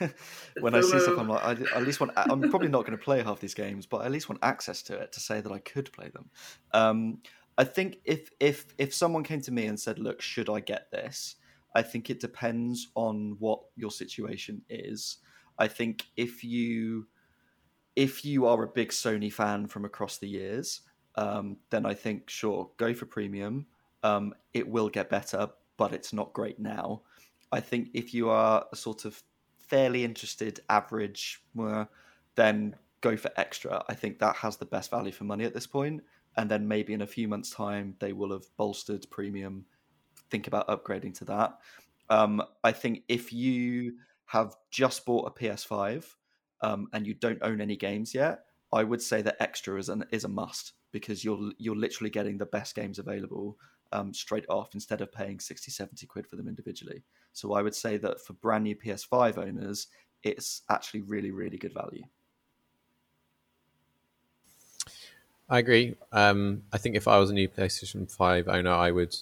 when 0.61 0.75
I 0.75 0.81
see 0.81 0.99
stuff, 0.99 1.19
I'm 1.19 1.29
like, 1.29 1.43
I 1.43 1.53
at 1.77 1.85
least 1.85 2.01
want. 2.01 2.13
I'm 2.17 2.41
probably 2.51 2.69
not 2.69 2.85
going 2.85 2.99
to 2.99 3.03
play 3.03 3.23
half 3.23 3.41
these 3.41 3.55
games, 3.55 3.87
but 3.87 3.99
I 3.99 4.07
at 4.07 4.13
least 4.13 4.29
want 4.29 4.41
access 4.43 4.83
to 4.85 4.97
it 4.97 5.13
to 5.13 5.21
say 5.21 5.41
that 5.41 5.51
I 5.51 5.59
could 5.59 5.93
play 5.93 6.09
them. 6.09 6.31
Um, 6.73 7.19
I 7.61 7.65
think 7.65 7.99
if 8.07 8.31
if 8.41 8.75
if 8.79 8.95
someone 8.95 9.23
came 9.23 9.43
to 9.43 9.53
me 9.53 9.67
and 9.67 9.79
said, 9.79 9.99
"Look, 9.99 10.23
should 10.23 10.49
I 10.49 10.61
get 10.61 10.91
this?" 10.91 11.37
I 11.75 11.83
think 11.83 12.09
it 12.09 12.19
depends 12.19 12.89
on 12.95 13.37
what 13.39 13.61
your 13.77 13.91
situation 13.91 14.63
is. 14.71 15.19
I 15.59 15.69
think 15.69 16.07
if 16.17 16.43
you 16.43 17.07
if 17.97 18.25
you 18.25 18.47
are 18.47 18.63
a 18.63 18.67
big 18.67 18.89
Sony 18.89 19.31
fan 19.31 19.67
from 19.67 19.85
across 19.85 20.17
the 20.17 20.27
years, 20.27 20.81
um, 21.17 21.59
then 21.69 21.85
I 21.85 21.93
think 21.93 22.31
sure 22.31 22.71
go 22.79 22.95
for 22.95 23.05
premium. 23.05 23.67
Um, 24.03 24.33
it 24.55 24.67
will 24.67 24.89
get 24.89 25.11
better, 25.11 25.51
but 25.77 25.93
it's 25.93 26.15
not 26.15 26.33
great 26.33 26.59
now. 26.59 27.03
I 27.53 27.61
think 27.61 27.91
if 27.93 28.15
you 28.15 28.31
are 28.31 28.65
a 28.73 28.77
sort 28.77 29.05
of 29.05 29.23
fairly 29.59 30.03
interested 30.03 30.61
average, 30.71 31.43
then 32.37 32.75
go 33.03 33.19
for 33.19 33.31
extra. 33.37 33.85
I 33.87 33.95
think 33.95 34.19
that 34.21 34.37
has 34.37 34.57
the 34.57 34.65
best 34.65 34.91
value 34.91 35.13
for 35.13 35.25
money 35.25 35.45
at 35.45 35.53
this 35.53 35.67
point 35.67 36.03
and 36.41 36.51
then 36.51 36.67
maybe 36.67 36.95
in 36.95 37.03
a 37.03 37.07
few 37.07 37.29
months' 37.29 37.51
time 37.51 37.95
they 38.01 38.15
will 38.15 38.33
have 38.33 38.47
bolstered 38.57 39.07
premium. 39.11 39.67
Think 40.31 40.47
about 40.47 40.69
upgrading 40.69 41.13
to 41.19 41.27
that. 41.27 41.59
Um, 42.09 42.43
I 42.65 42.73
think 42.73 43.03
if 43.09 43.31
you 43.31 43.97
have 44.25 44.57
just 44.71 45.05
bought 45.05 45.27
a 45.27 45.39
PS5 45.39 46.07
um, 46.63 46.89
and 46.95 47.07
you 47.07 47.13
don't 47.13 47.43
own 47.43 47.61
any 47.61 47.77
games 47.77 48.15
yet, 48.15 48.45
I 48.73 48.85
would 48.85 49.03
say 49.03 49.21
that 49.21 49.37
extra 49.39 49.79
is 49.79 49.91
an 49.91 50.03
is 50.13 50.25
a 50.25 50.29
must 50.29 50.73
because 50.93 51.23
you're 51.23 51.53
you're 51.59 51.77
literally 51.77 52.11
getting 52.11 52.39
the 52.39 52.47
best 52.47 52.75
games 52.75 52.99
available 52.99 53.59
um, 53.93 54.15
straight 54.15 54.47
off 54.49 54.71
instead 54.73 55.03
of 55.03 55.13
paying 55.13 55.41
60, 55.41 55.71
70 55.71 56.07
quid 56.07 56.27
for 56.27 56.37
them 56.37 56.49
individually. 56.49 57.03
So 57.35 57.53
I 57.53 57.61
would 57.61 57.75
say 57.75 57.99
that 57.99 58.19
for 58.23 58.33
brand 58.35 58.65
new 58.65 58.77
PS5 58.77 59.37
owners, 59.37 59.89
it's 60.23 60.63
actually 60.71 61.03
really 61.03 61.33
really 61.33 61.59
good 61.59 61.75
value. 61.75 62.05
I 65.51 65.59
agree. 65.59 65.97
Um, 66.13 66.63
I 66.73 66.79
think 66.79 66.95
if 66.95 67.09
I 67.09 67.19
was 67.19 67.31
a 67.31 67.35
new 67.35 67.49
PlayStation 67.49 68.11
Five 68.11 68.47
owner, 68.47 68.71
I 68.71 68.93
would, 68.93 69.17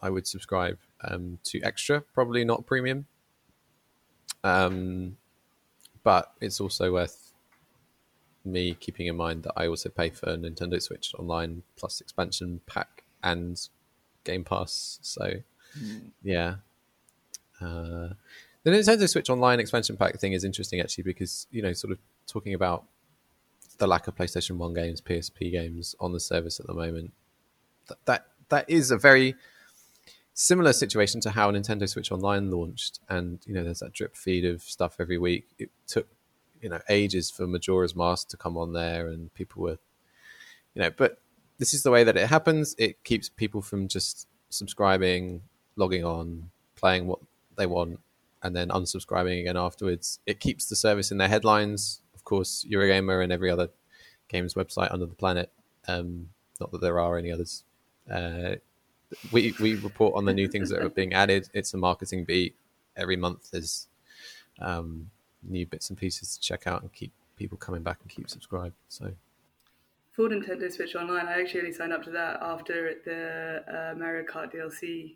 I 0.00 0.08
would 0.08 0.26
subscribe 0.26 0.78
um, 1.02 1.40
to 1.44 1.60
extra, 1.62 2.00
probably 2.00 2.44
not 2.44 2.64
premium. 2.64 3.06
Um, 4.44 5.16
but 6.04 6.32
it's 6.40 6.60
also 6.60 6.92
worth 6.92 7.32
me 8.44 8.74
keeping 8.74 9.08
in 9.08 9.16
mind 9.16 9.42
that 9.42 9.54
I 9.56 9.66
also 9.66 9.88
pay 9.88 10.10
for 10.10 10.28
Nintendo 10.36 10.80
Switch 10.80 11.12
Online 11.18 11.64
plus 11.76 12.00
expansion 12.00 12.60
pack 12.66 13.02
and 13.24 13.60
Game 14.22 14.44
Pass. 14.44 15.00
So, 15.02 15.34
mm. 15.76 16.02
yeah. 16.22 16.54
Uh, 17.60 18.10
the 18.62 18.70
Nintendo 18.70 19.08
Switch 19.08 19.28
Online 19.28 19.58
expansion 19.58 19.96
pack 19.96 20.20
thing 20.20 20.34
is 20.34 20.44
interesting 20.44 20.80
actually 20.80 21.04
because 21.04 21.48
you 21.50 21.62
know, 21.62 21.72
sort 21.72 21.92
of 21.92 21.98
talking 22.28 22.54
about 22.54 22.84
the 23.78 23.86
lack 23.86 24.08
of 24.08 24.14
PlayStation 24.14 24.56
One 24.56 24.74
games, 24.74 25.00
PSP 25.00 25.52
games 25.52 25.94
on 26.00 26.12
the 26.12 26.20
service 26.20 26.60
at 26.60 26.66
the 26.66 26.74
moment. 26.74 27.12
That 27.88 27.98
that, 28.04 28.26
that 28.48 28.70
is 28.70 28.90
a 28.90 28.98
very 28.98 29.34
similar 30.34 30.72
situation 30.72 31.20
to 31.20 31.30
how 31.30 31.50
Nintendo 31.50 31.88
Switch 31.88 32.12
Online 32.12 32.50
launched, 32.50 33.00
and 33.08 33.40
you 33.46 33.54
know, 33.54 33.64
there's 33.64 33.80
that 33.80 33.92
drip 33.92 34.16
feed 34.16 34.44
of 34.44 34.62
stuff 34.62 34.96
every 35.00 35.18
week. 35.18 35.46
It 35.58 35.70
took 35.86 36.08
you 36.60 36.68
know 36.68 36.80
ages 36.88 37.30
for 37.30 37.46
Majora's 37.46 37.96
Mask 37.96 38.28
to 38.28 38.36
come 38.36 38.56
on 38.56 38.72
there, 38.72 39.08
and 39.08 39.32
people 39.34 39.62
were, 39.62 39.78
you 40.74 40.82
know, 40.82 40.90
but 40.90 41.18
this 41.58 41.72
is 41.72 41.82
the 41.82 41.90
way 41.90 42.04
that 42.04 42.16
it 42.16 42.28
happens. 42.28 42.74
It 42.78 43.02
keeps 43.04 43.28
people 43.28 43.62
from 43.62 43.88
just 43.88 44.26
subscribing, 44.50 45.42
logging 45.76 46.04
on, 46.04 46.50
playing 46.76 47.06
what 47.06 47.20
they 47.56 47.66
want, 47.66 48.00
and 48.42 48.54
then 48.54 48.68
unsubscribing 48.68 49.40
again 49.40 49.56
afterwards. 49.56 50.20
It 50.26 50.40
keeps 50.40 50.66
the 50.66 50.76
service 50.76 51.10
in 51.10 51.18
their 51.18 51.28
headlines 51.28 52.00
course, 52.28 52.64
Eurogamer 52.70 53.24
and 53.24 53.32
every 53.32 53.50
other 53.50 53.70
games 54.28 54.54
website 54.54 54.92
under 54.92 55.06
the 55.06 55.14
planet. 55.14 55.50
Um, 55.88 56.28
not 56.60 56.70
that 56.72 56.80
there 56.80 57.00
are 57.00 57.16
any 57.18 57.32
others. 57.32 57.64
Uh, 58.10 58.56
we 59.32 59.54
we 59.58 59.74
report 59.76 60.14
on 60.14 60.26
the 60.26 60.34
new 60.34 60.48
things 60.48 60.68
that 60.68 60.82
are 60.82 60.90
being 60.90 61.14
added. 61.14 61.48
It's 61.54 61.72
a 61.74 61.78
marketing 61.78 62.24
beat. 62.24 62.54
Every 62.96 63.16
month 63.16 63.50
there's 63.50 63.88
um, 64.60 65.10
new 65.42 65.66
bits 65.66 65.88
and 65.88 65.98
pieces 65.98 66.36
to 66.36 66.40
check 66.40 66.66
out 66.66 66.82
and 66.82 66.92
keep 66.92 67.12
people 67.36 67.56
coming 67.56 67.82
back 67.82 67.98
and 68.02 68.10
keep 68.10 68.28
subscribed. 68.28 68.74
So 68.88 69.12
for 70.12 70.28
Nintendo 70.28 70.70
Switch 70.70 70.94
Online, 70.94 71.26
I 71.26 71.40
actually 71.40 71.60
only 71.60 71.72
signed 71.72 71.92
up 71.92 72.02
to 72.04 72.10
that 72.10 72.40
after 72.42 72.94
the 73.04 73.64
uh, 73.66 73.98
Mario 73.98 74.24
Kart 74.24 74.52
DLC 74.52 75.14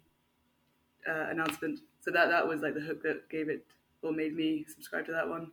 uh, 1.06 1.30
announcement. 1.30 1.80
So 2.00 2.10
that 2.12 2.30
that 2.30 2.46
was 2.48 2.62
like 2.62 2.74
the 2.74 2.80
hook 2.80 3.02
that 3.02 3.28
gave 3.28 3.50
it 3.50 3.66
or 4.00 4.12
made 4.12 4.34
me 4.34 4.64
subscribe 4.68 5.04
to 5.06 5.12
that 5.12 5.28
one 5.28 5.50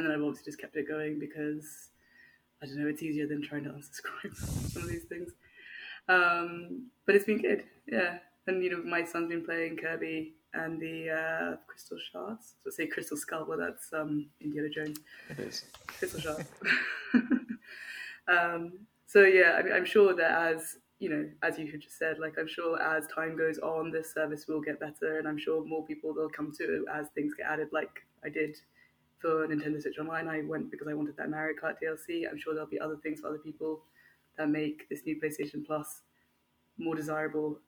and 0.00 0.08
then 0.08 0.16
I've 0.16 0.22
obviously 0.22 0.46
just 0.46 0.58
kept 0.58 0.76
it 0.76 0.88
going 0.88 1.18
because 1.18 1.90
I 2.62 2.66
don't 2.66 2.78
know, 2.78 2.88
it's 2.88 3.02
easier 3.02 3.26
than 3.26 3.42
trying 3.42 3.64
to 3.64 3.70
unsubscribe 3.76 4.34
some 4.72 4.82
of 4.82 4.88
these 4.88 5.04
things. 5.04 5.32
Um, 6.08 6.86
but 7.04 7.14
it's 7.14 7.26
been 7.26 7.42
good, 7.42 7.64
yeah. 7.86 8.18
And 8.46 8.64
you 8.64 8.70
know, 8.70 8.82
my 8.82 9.04
son's 9.04 9.28
been 9.28 9.44
playing 9.44 9.76
Kirby 9.76 10.32
and 10.54 10.80
the 10.80 11.10
uh, 11.10 11.56
Crystal 11.66 11.98
Shards. 12.10 12.54
So 12.64 12.70
I 12.70 12.74
say 12.74 12.86
Crystal 12.86 13.16
Skull, 13.16 13.44
well, 13.46 13.58
that's 13.58 13.92
um, 13.92 14.26
Indiana 14.40 14.70
Jones. 14.70 14.98
It 15.28 15.38
is 15.38 15.64
Crystal 15.86 16.20
Shards. 16.20 16.48
um, 18.26 18.72
so 19.06 19.24
yeah, 19.24 19.56
I 19.58 19.62
mean, 19.62 19.74
I'm 19.74 19.84
sure 19.84 20.16
that 20.16 20.54
as 20.54 20.78
you 20.98 21.10
know, 21.10 21.28
as 21.42 21.58
you 21.58 21.70
had 21.70 21.82
just 21.82 21.98
said, 21.98 22.18
like 22.18 22.38
I'm 22.38 22.48
sure 22.48 22.80
as 22.80 23.06
time 23.06 23.36
goes 23.36 23.58
on, 23.58 23.90
this 23.90 24.14
service 24.14 24.46
will 24.48 24.62
get 24.62 24.80
better, 24.80 25.18
and 25.18 25.28
I'm 25.28 25.38
sure 25.38 25.62
more 25.62 25.84
people 25.84 26.14
will 26.14 26.30
come 26.30 26.52
to 26.58 26.64
it 26.64 26.82
as 26.90 27.08
things 27.14 27.34
get 27.34 27.46
added, 27.46 27.68
like 27.70 28.02
I 28.24 28.30
did 28.30 28.56
for 29.20 29.46
Nintendo 29.46 29.80
Switch 29.80 29.98
Online, 29.98 30.28
I 30.28 30.42
went 30.42 30.70
because 30.70 30.88
I 30.88 30.94
wanted 30.94 31.16
that 31.16 31.30
Mario 31.30 31.54
Kart 31.60 31.74
DLC. 31.82 32.28
I'm 32.30 32.38
sure 32.38 32.54
there'll 32.54 32.68
be 32.68 32.80
other 32.80 32.96
things 32.96 33.20
for 33.20 33.28
other 33.28 33.38
people 33.38 33.82
that 34.38 34.48
make 34.48 34.88
this 34.88 35.02
new 35.04 35.20
PlayStation 35.20 35.64
Plus 35.64 36.02
more 36.78 36.94
desirable 36.94 37.58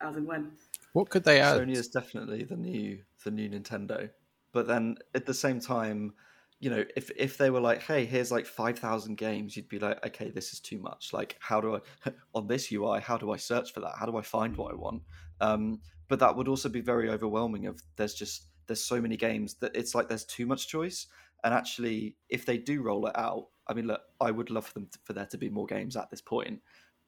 as 0.00 0.16
and 0.16 0.26
when. 0.26 0.52
What 0.92 1.10
could 1.10 1.24
they 1.24 1.40
add? 1.40 1.60
Sony 1.60 1.76
is 1.76 1.88
definitely 1.88 2.44
the 2.44 2.56
new 2.56 2.98
the 3.24 3.30
new 3.30 3.48
Nintendo. 3.48 4.10
But 4.52 4.66
then 4.66 4.96
at 5.14 5.26
the 5.26 5.34
same 5.34 5.60
time, 5.60 6.14
you 6.60 6.70
know, 6.70 6.84
if 6.96 7.10
if 7.16 7.36
they 7.36 7.50
were 7.50 7.60
like, 7.60 7.82
hey, 7.82 8.06
here's 8.06 8.32
like 8.32 8.46
five 8.46 8.78
thousand 8.78 9.16
games, 9.16 9.56
you'd 9.56 9.68
be 9.68 9.78
like, 9.78 10.04
okay, 10.06 10.30
this 10.30 10.52
is 10.52 10.60
too 10.60 10.78
much. 10.78 11.12
Like, 11.12 11.36
how 11.40 11.60
do 11.60 11.76
I 11.76 12.10
on 12.34 12.46
this 12.46 12.72
UI? 12.72 13.00
How 13.00 13.18
do 13.18 13.30
I 13.30 13.36
search 13.36 13.72
for 13.72 13.80
that? 13.80 13.92
How 13.98 14.06
do 14.06 14.16
I 14.16 14.22
find 14.22 14.56
what 14.56 14.72
I 14.72 14.76
want? 14.76 15.02
Um, 15.40 15.80
but 16.08 16.18
that 16.20 16.36
would 16.36 16.48
also 16.48 16.68
be 16.68 16.80
very 16.80 17.10
overwhelming. 17.10 17.66
Of 17.66 17.82
there's 17.96 18.14
just 18.14 18.46
there's 18.66 18.82
so 18.82 19.00
many 19.00 19.16
games 19.16 19.54
that 19.54 19.74
it's 19.74 19.94
like 19.94 20.08
there's 20.08 20.24
too 20.24 20.46
much 20.46 20.68
choice. 20.68 21.06
And 21.44 21.52
actually, 21.54 22.16
if 22.28 22.46
they 22.46 22.58
do 22.58 22.82
roll 22.82 23.06
it 23.06 23.16
out, 23.16 23.48
I 23.68 23.74
mean, 23.74 23.86
look, 23.86 24.00
I 24.20 24.30
would 24.30 24.50
love 24.50 24.66
for 24.66 24.74
them 24.74 24.88
to, 24.92 24.98
for 25.04 25.12
there 25.12 25.26
to 25.26 25.38
be 25.38 25.48
more 25.48 25.66
games 25.66 25.96
at 25.96 26.10
this 26.10 26.20
point. 26.20 26.60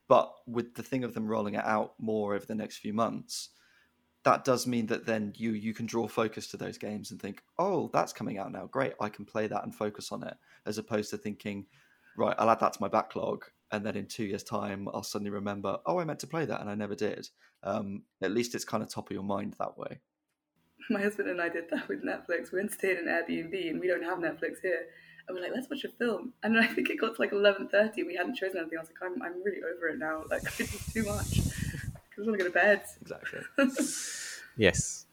But 0.09 0.33
with 0.47 0.75
the 0.75 0.83
thing 0.83 1.05
of 1.05 1.15
them 1.15 1.27
rolling 1.27 1.55
it 1.55 1.65
out 1.65 1.95
more 1.99 2.35
over 2.35 2.47
the 2.47 2.55
next 2.55 2.79
few 2.79 2.93
months, 2.93 3.51
that 4.25 4.45
does 4.45 4.67
mean 4.67 4.87
that 4.87 5.07
then 5.07 5.33
you 5.37 5.53
you 5.53 5.73
can 5.73 5.87
draw 5.87 6.09
focus 6.09 6.49
to 6.49 6.57
those 6.57 6.79
games 6.79 7.11
and 7.11 7.21
think, 7.21 7.43
oh, 7.59 7.91
that's 7.93 8.13
coming 8.13 8.39
out 8.39 8.53
now. 8.53 8.67
Great, 8.67 8.95
I 9.01 9.09
can 9.09 9.25
play 9.25 9.47
that 9.47 9.65
and 9.65 9.75
focus 9.75 10.13
on 10.13 10.23
it, 10.23 10.35
as 10.67 10.79
opposed 10.79 11.11
to 11.11 11.19
thinking, 11.19 11.67
right, 12.17 12.35
I'll 12.39 12.51
add 12.51 12.61
that 12.61 12.75
to 12.75 12.83
my 12.83 12.89
backlog, 12.89 13.45
and 13.71 13.85
then 13.85 13.97
in 13.97 14.07
two 14.07 14.25
years' 14.25 14.43
time, 14.43 14.89
I'll 14.93 15.03
suddenly 15.03 15.31
remember, 15.31 15.79
oh, 15.87 15.99
I 15.99 16.05
meant 16.05 16.21
to 16.21 16.27
play 16.27 16.45
that 16.47 16.61
and 16.61 16.71
I 16.71 16.75
never 16.75 16.95
did. 16.95 17.29
Um, 17.63 18.03
at 18.23 18.33
least 18.33 18.55
it's 18.55 18.65
kind 18.65 18.83
of 18.83 18.89
top 18.89 19.11
of 19.11 19.15
your 19.15 19.25
mind 19.25 19.55
that 19.59 19.77
way. 19.77 20.01
My 20.91 21.03
husband 21.03 21.29
and 21.29 21.41
I 21.41 21.49
did 21.49 21.71
that 21.71 21.89
with 21.89 22.05
Netflix. 22.05 22.53
We 22.53 22.59
went 22.59 22.71
to 22.71 22.75
stay 22.75 22.93
in 22.93 22.99
an 22.99 23.07
Airbnb, 23.07 23.71
and 23.71 23.81
we 23.81 23.89
don't 23.89 24.03
have 24.03 24.19
Netflix 24.19 24.61
here. 24.63 24.87
And 25.27 25.37
we're 25.37 25.43
like, 25.43 25.53
let's 25.55 25.69
watch 25.69 25.85
a 25.85 25.89
film. 25.89 26.33
And 26.43 26.55
then 26.55 26.63
I 26.63 26.67
think 26.67 26.89
it 26.89 26.99
got 26.99 27.17
to 27.17 27.21
like 27.21 27.33
eleven 27.33 27.69
thirty. 27.69 28.03
We 28.03 28.17
hadn't 28.17 28.37
chosen 28.37 28.59
anything. 28.59 28.79
I 28.79 28.83
was 28.83 28.91
like, 28.91 29.11
I'm, 29.11 29.23
I'm 29.23 29.43
really 29.45 29.61
over 29.63 29.89
it 29.89 29.99
now. 29.99 30.25
Like, 30.31 30.43
it's 30.59 30.93
too 30.93 31.05
much. 31.05 31.39
I 31.39 32.17
just 32.17 32.27
want 32.27 32.39
to 32.39 32.45
go 32.45 32.45
to 32.45 32.51
bed. 32.51 32.83
Exactly. 33.01 33.41
yes. 34.57 35.07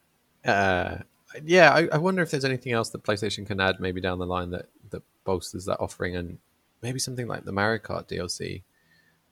Uh, 0.45 0.99
yeah, 1.43 1.71
I, 1.71 1.88
I, 1.91 1.97
wonder 1.97 2.21
if 2.21 2.32
there's 2.32 2.45
anything 2.45 2.71
else 2.71 2.89
that 2.89 3.04
PlayStation 3.04 3.45
can 3.45 3.60
add 3.60 3.80
maybe 3.80 3.99
down 3.99 4.19
the 4.19 4.25
line 4.25 4.51
that, 4.51 4.67
that 4.91 5.01
bolsters 5.23 5.65
that 5.65 5.80
offering 5.80 6.15
and 6.15 6.38
maybe 6.82 6.99
something 6.99 7.28
like 7.28 7.45
the 7.45 7.51
Mario 7.51 7.80
Kart 7.80 8.08
DLC. 8.08 8.63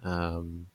Um, 0.04 0.68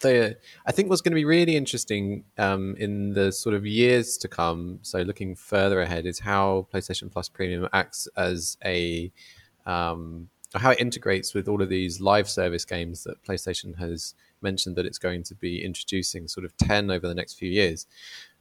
the, 0.00 0.36
I 0.66 0.72
think 0.72 0.88
what's 0.88 1.00
going 1.00 1.12
to 1.12 1.16
be 1.16 1.24
really 1.24 1.56
interesting 1.56 2.24
um, 2.38 2.74
in 2.78 3.12
the 3.12 3.32
sort 3.32 3.54
of 3.54 3.66
years 3.66 4.16
to 4.18 4.28
come, 4.28 4.78
so 4.82 5.00
looking 5.02 5.34
further 5.34 5.80
ahead, 5.80 6.06
is 6.06 6.18
how 6.18 6.66
PlayStation 6.72 7.10
Plus 7.10 7.28
Premium 7.28 7.68
acts 7.72 8.08
as 8.16 8.56
a 8.64 9.12
um, 9.66 10.28
how 10.54 10.70
it 10.70 10.80
integrates 10.80 11.32
with 11.34 11.48
all 11.48 11.62
of 11.62 11.68
these 11.68 12.00
live 12.00 12.28
service 12.28 12.64
games 12.64 13.04
that 13.04 13.22
PlayStation 13.22 13.78
has 13.78 14.14
mentioned 14.42 14.76
that 14.76 14.86
it's 14.86 14.98
going 14.98 15.22
to 15.24 15.34
be 15.34 15.64
introducing 15.64 16.26
sort 16.26 16.44
of 16.44 16.56
10 16.56 16.90
over 16.90 17.06
the 17.06 17.14
next 17.14 17.34
few 17.34 17.48
years. 17.48 17.86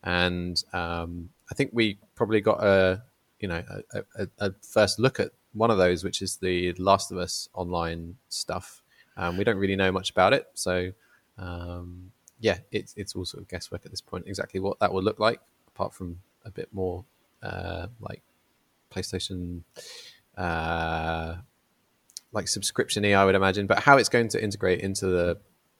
And 0.03 0.61
um, 0.73 1.29
I 1.51 1.55
think 1.55 1.71
we 1.73 1.99
probably 2.15 2.41
got 2.41 2.63
a, 2.63 3.03
you 3.39 3.47
know, 3.47 3.63
a, 3.93 4.03
a, 4.15 4.27
a, 4.39 4.53
first 4.61 4.97
look 4.97 5.19
at 5.19 5.31
one 5.53 5.69
of 5.69 5.77
those, 5.77 6.03
which 6.03 6.21
is 6.21 6.37
the 6.37 6.73
Last 6.73 7.11
of 7.11 7.17
Us 7.17 7.47
online 7.53 8.15
stuff. 8.29 8.81
Um, 9.17 9.37
we 9.37 9.43
don't 9.43 9.57
really 9.57 9.75
know 9.75 9.91
much 9.91 10.09
about 10.09 10.33
it. 10.33 10.47
So, 10.53 10.91
um, 11.39 12.11
yeah, 12.39 12.59
it's, 12.71 12.93
it's 12.95 13.15
all 13.15 13.25
sort 13.25 13.41
of 13.41 13.49
guesswork 13.49 13.85
at 13.85 13.91
this 13.91 14.01
point, 14.01 14.25
exactly 14.27 14.59
what 14.59 14.79
that 14.79 14.93
will 14.93 15.03
look 15.03 15.19
like, 15.19 15.39
apart 15.67 15.93
from 15.93 16.19
a 16.45 16.51
bit 16.51 16.69
more 16.71 17.05
uh, 17.41 17.87
like 17.99 18.21
PlayStation 18.91 19.61
uh, 20.37 21.35
like 22.31 22.47
subscription 22.47 23.03
I 23.05 23.25
would 23.25 23.35
imagine, 23.35 23.67
but 23.67 23.79
how 23.79 23.97
it's 23.97 24.09
going 24.09 24.29
to 24.29 24.43
integrate 24.43 24.81
into 24.81 25.07
the 25.07 25.37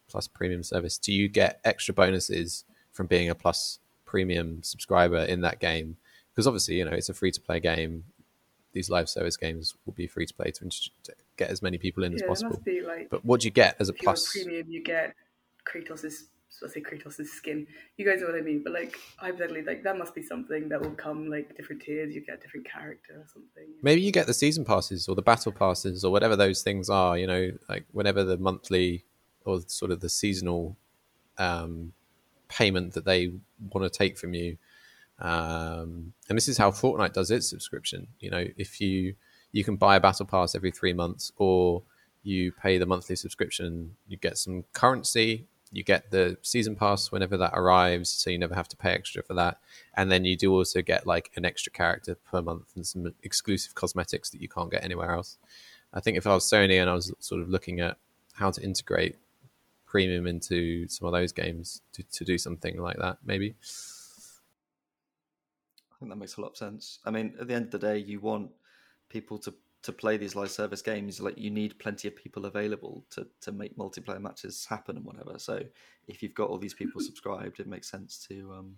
Plus 0.10 0.28
premium 0.28 0.64
service, 0.64 0.98
do 0.98 1.14
you 1.14 1.28
get 1.28 1.60
extra 1.64 1.94
bonuses 1.94 2.66
from 2.92 3.06
being 3.06 3.30
a 3.30 3.36
Plus 3.36 3.78
premium 4.06 4.64
subscriber 4.64 5.20
in 5.20 5.42
that 5.42 5.60
game? 5.60 5.98
Because 6.32 6.48
obviously, 6.48 6.76
you 6.76 6.86
know, 6.86 6.92
it's 6.92 7.10
a 7.10 7.14
free 7.14 7.32
to 7.32 7.40
play 7.40 7.60
game. 7.60 8.06
These 8.74 8.90
live 8.90 9.08
service 9.08 9.38
games 9.38 9.76
will 9.86 9.94
be 9.94 10.08
free 10.08 10.26
to 10.26 10.34
play 10.34 10.52
to, 10.52 10.70
to 10.70 11.14
get 11.38 11.50
as 11.50 11.62
many 11.62 11.78
people 11.78 12.04
in 12.04 12.14
yeah, 12.14 12.18
as 12.24 12.28
possible. 12.28 12.62
Like, 12.88 13.10
but 13.12 13.24
what 13.24 13.42
do 13.42 13.48
you 13.48 13.52
get 13.52 13.76
as 13.80 13.90
a 13.90 13.94
Plus? 13.94 14.32
Premium, 14.32 14.66
you 14.70 14.84
get 14.84 15.16
Kratos's 15.66 16.26
I 16.64 16.68
say 16.68 16.82
Kratos' 16.82 17.26
skin. 17.28 17.68
You 17.98 18.06
guys 18.06 18.22
know 18.22 18.28
what 18.28 18.36
I 18.36 18.42
mean. 18.42 18.62
But 18.64 18.74
like 18.74 19.00
hypothetically, 19.18 19.64
like 19.64 19.84
that 19.84 19.98
must 19.98 20.14
be 20.14 20.22
something 20.22 20.68
that 20.70 20.82
will 20.82 20.92
come 20.92 21.30
like 21.30 21.56
different 21.56 21.82
tiers. 21.82 22.14
You 22.14 22.22
get 22.22 22.40
a 22.40 22.42
different 22.42 22.70
character 22.70 23.14
or 23.14 23.26
something. 23.32 23.66
Maybe 23.82 24.02
you 24.02 24.12
get 24.12 24.28
the 24.28 24.34
season 24.34 24.66
passes 24.66 25.08
or 25.08 25.16
the 25.16 25.22
battle 25.22 25.52
passes 25.52 26.04
or 26.04 26.12
whatever 26.12 26.36
those 26.36 26.62
things 26.62 26.90
are. 26.90 27.18
You 27.18 27.28
know, 27.28 27.52
like 27.70 27.86
whenever 27.92 28.24
the 28.24 28.38
monthly 28.38 29.06
or 29.46 29.62
sort 29.68 29.92
of 29.92 30.02
the 30.02 30.10
seasonal 30.10 30.76
um, 31.38 31.94
payment 32.50 32.94
that 32.94 33.06
they 33.06 33.32
want 33.72 33.92
to 33.92 33.98
take 33.98 34.18
from 34.18 34.34
you. 34.34 34.58
Um, 35.20 36.14
and 36.30 36.38
this 36.38 36.48
is 36.48 36.58
how 36.58 36.72
Fortnite 36.72 37.14
does 37.14 37.32
its 37.32 37.50
subscription. 37.50 38.08
You 38.20 38.32
know, 38.32 38.46
if 38.58 38.82
you 38.82 39.16
you 39.52 39.64
can 39.64 39.78
buy 39.78 39.96
a 39.96 40.00
battle 40.00 40.26
pass 40.26 40.56
every 40.56 40.72
three 40.72 40.94
months, 40.94 41.32
or 41.38 41.84
you 42.24 42.52
pay 42.52 42.78
the 42.78 42.86
monthly 42.86 43.16
subscription, 43.16 43.96
you 44.08 44.18
get 44.18 44.38
some 44.38 44.66
currency. 44.74 45.48
You 45.72 45.84
get 45.84 46.10
the 46.10 46.36
season 46.42 46.76
pass 46.76 47.12
whenever 47.12 47.38
that 47.38 47.52
arrives, 47.54 48.10
so 48.10 48.32
you 48.32 48.40
never 48.40 48.56
have 48.56 48.68
to 48.70 48.76
pay 48.76 48.92
extra 48.92 49.22
for 49.22 49.36
that. 49.36 49.60
And 49.96 50.12
then 50.12 50.26
you 50.26 50.36
do 50.36 50.52
also 50.52 50.82
get 50.82 51.06
like 51.06 51.30
an 51.36 51.46
extra 51.46 51.72
character 51.72 52.16
per 52.16 52.42
month 52.42 52.72
and 52.76 52.88
some 52.88 53.14
exclusive 53.22 53.76
cosmetics 53.76 54.32
that 54.32 54.42
you 54.42 54.50
can't 54.50 54.72
get 54.72 54.84
anywhere 54.84 55.12
else. 55.12 55.38
I 55.94 56.00
think 56.00 56.18
if 56.18 56.26
I 56.26 56.34
was 56.34 56.44
Sony 56.44 56.82
and 56.82 56.90
I 56.90 56.96
was 56.96 57.14
sort 57.20 57.42
of 57.42 57.50
looking 57.50 57.82
at 57.82 57.98
how 58.34 58.50
to 58.50 58.62
integrate 58.62 59.18
premium 59.86 60.26
into 60.26 60.88
some 60.88 61.06
of 61.08 61.12
those 61.14 61.32
games 61.32 61.82
to, 61.94 62.04
to 62.04 62.26
do 62.26 62.40
something 62.40 62.82
like 62.82 62.98
that, 62.98 63.18
maybe. 63.24 63.56
I 65.92 66.00
think 66.00 66.10
that 66.12 66.18
makes 66.18 66.38
a 66.38 66.42
lot 66.42 66.52
of 66.52 66.58
sense. 66.58 66.98
I 67.06 67.12
mean, 67.12 67.36
at 67.40 67.48
the 67.48 67.54
end 67.54 67.66
of 67.66 67.72
the 67.72 67.80
day, 67.80 67.98
you 67.98 68.20
want 68.20 68.52
people 69.10 69.38
to 69.40 69.54
to 69.82 69.92
play 69.92 70.18
these 70.18 70.36
live 70.36 70.52
service 70.52 70.82
games. 70.82 71.22
Like 71.22 71.38
you 71.38 71.50
need 71.50 71.80
plenty 71.80 72.08
of 72.08 72.16
people 72.16 72.46
available 72.46 73.06
to 73.12 73.28
to 73.42 73.52
make 73.52 73.78
multiplayer 73.78 74.22
matches 74.22 74.66
happen 74.70 74.98
and 74.98 75.06
whatever. 75.06 75.40
So 75.40 75.62
if 76.08 76.22
you've 76.22 76.36
got 76.36 76.50
all 76.50 76.58
these 76.58 76.74
people 76.74 77.02
subscribed, 77.02 77.60
it 77.60 77.68
makes 77.68 77.90
sense 77.90 78.26
to 78.30 78.54
um 78.58 78.76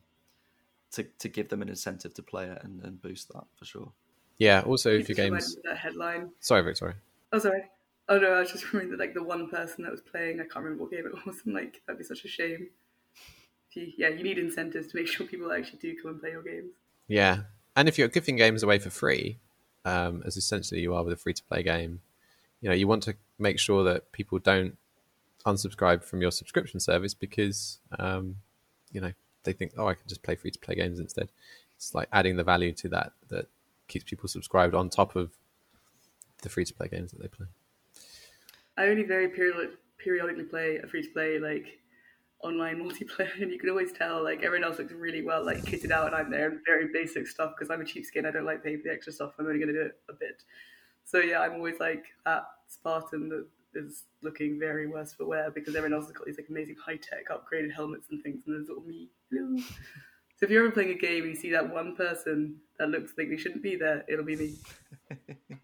to 0.92 1.04
to 1.04 1.30
give 1.30 1.50
them 1.50 1.62
an 1.62 1.70
incentive 1.70 2.14
to 2.16 2.24
play 2.24 2.46
it 2.46 2.60
and, 2.64 2.84
and 2.84 3.02
boost 3.02 3.30
that 3.30 3.46
for 3.58 3.66
sure. 3.66 3.92
Yeah. 4.38 4.62
Also, 4.62 4.92
if 4.92 5.10
your 5.10 5.16
games 5.16 5.56
that 5.64 5.78
headline. 5.78 6.30
Sorry, 6.40 6.62
Victoria. 6.62 6.96
Oh, 7.32 7.40
sorry. 7.40 7.64
Oh 8.10 8.18
no, 8.18 8.34
I 8.34 8.40
was 8.42 8.52
just 8.52 8.74
remembering 8.74 8.98
that 8.98 9.04
like 9.04 9.14
the 9.14 9.24
one 9.24 9.50
person 9.50 9.84
that 9.84 9.92
was 9.92 10.02
playing, 10.02 10.40
I 10.40 10.44
can't 10.44 10.66
remember 10.66 10.84
what 10.84 10.92
game 10.92 11.06
it 11.06 11.26
was, 11.26 11.38
and 11.46 11.54
like 11.54 11.82
that'd 11.86 11.98
be 11.98 12.04
such 12.04 12.26
a 12.26 12.28
shame. 12.28 12.70
You, 13.74 13.92
yeah, 13.98 14.10
you 14.10 14.24
need 14.24 14.38
incentives 14.38 14.88
to 14.88 14.98
make 14.98 15.08
sure 15.08 15.26
people 15.26 15.52
actually 15.52 15.80
do 15.80 15.96
come 16.02 16.12
and 16.12 16.20
play 16.20 16.32
your 16.32 16.44
games. 16.44 16.74
Yeah, 17.08 17.44
and 17.76 17.88
if 17.88 17.98
you're 17.98 18.10
giving 18.10 18.36
games 18.36 18.64
away 18.64 18.80
for 18.80 18.90
free, 18.90 19.40
um, 19.86 20.24
as 20.26 20.38
essentially 20.38 20.82
you 20.82 20.94
are 20.94 21.04
with 21.04 21.14
a 21.14 21.18
free 21.18 21.34
to 21.34 21.44
play 21.44 21.64
game, 21.64 22.02
you 22.62 22.70
know 22.70 22.76
you 22.76 22.88
want 22.88 23.04
to 23.04 23.16
make 23.40 23.60
sure 23.60 23.84
that 23.84 24.12
people 24.12 24.40
don't 24.40 24.78
unsubscribe 25.46 26.04
from 26.04 26.22
your 26.22 26.32
subscription 26.32 26.80
service 26.80 27.14
because 27.14 27.80
um, 27.98 28.36
you 28.92 29.02
know 29.02 29.12
they 29.44 29.54
think, 29.54 29.74
oh, 29.78 29.88
I 29.88 29.94
can 29.94 30.08
just 30.08 30.24
play 30.24 30.36
free 30.36 30.52
to 30.52 30.60
play 30.60 30.76
games 30.76 31.00
instead. 31.00 31.30
It's 31.76 31.96
like 31.96 32.08
adding 32.14 32.38
the 32.38 32.44
value 32.44 32.72
to 32.74 32.90
that 32.90 33.14
that 33.30 33.48
keeps 33.88 34.06
people 34.06 34.30
subscribed 34.30 34.76
on 34.76 34.90
top 34.90 35.16
of 35.16 35.32
the 36.42 36.50
free 36.50 36.66
to 36.66 36.74
play 36.74 36.88
games 36.88 37.12
that 37.12 37.22
they 37.22 37.28
play. 37.28 37.48
I 38.78 38.88
only 38.88 39.04
very 39.04 39.30
period- 39.30 39.78
periodically 39.98 40.44
play 40.44 40.78
a 40.78 40.88
free 40.88 41.04
to 41.04 41.10
play 41.10 41.40
like 41.40 41.80
online 42.44 42.78
multiplayer, 42.84 43.42
and 43.42 43.52
you 43.52 43.60
can 43.60 43.70
always 43.70 43.92
tell 43.92 44.24
like 44.24 44.44
everyone 44.44 44.68
else 44.68 44.80
looks 44.80 44.94
really 44.94 45.22
well 45.22 45.46
like 45.46 45.64
kitted 45.64 45.92
out, 45.92 46.08
and 46.08 46.16
I'm 46.16 46.32
there 46.32 46.50
in 46.52 46.62
very 46.66 46.88
basic 46.92 47.28
stuff 47.28 47.54
because 47.58 47.72
I'm 47.72 47.82
a 47.82 47.86
cheapskate. 47.86 48.26
I 48.26 48.32
don't 48.32 48.46
like 48.46 48.64
paying 48.64 48.78
for 48.78 48.84
the 48.84 48.94
extra 48.94 49.14
stuff. 49.14 49.34
I'm 49.40 49.46
only 49.46 49.60
going 49.60 49.74
to 49.74 49.80
do 49.80 49.86
it 49.88 50.00
a 50.10 50.14
bit. 50.14 50.44
So 51.04 51.20
yeah, 51.20 51.40
I'm 51.40 51.54
always 51.54 51.80
like 51.80 52.06
that 52.26 52.44
Spartan 52.68 53.30
that 53.30 53.46
is 53.74 54.04
looking 54.22 54.60
very 54.60 54.88
worse 54.88 55.14
for 55.14 55.26
wear 55.26 55.50
because 55.52 55.76
everyone 55.76 55.98
else 55.98 56.08
has 56.08 56.14
got 56.14 56.26
these 56.26 56.38
like 56.38 56.50
amazing 56.50 56.76
high 56.84 56.98
tech 56.98 57.30
upgraded 57.30 57.74
helmets 57.74 58.08
and 58.12 58.22
things, 58.24 58.42
and 58.46 58.56
there's 58.56 58.68
little 58.68 58.84
me. 58.84 59.10
So 60.42 60.46
if 60.46 60.52
you're 60.54 60.66
ever 60.66 60.72
playing 60.72 60.90
a 60.90 60.96
game 60.96 61.26
and 61.26 61.36
you 61.36 61.40
see 61.40 61.52
that 61.52 61.72
one 61.72 61.96
person 61.96 62.56
that 62.80 62.90
looks 62.90 63.14
like 63.16 63.30
they 63.30 63.38
shouldn't 63.38 63.62
be 63.62 63.76
there, 63.76 64.04
it'll 64.08 64.26
be 64.26 64.36
me. 64.36 64.56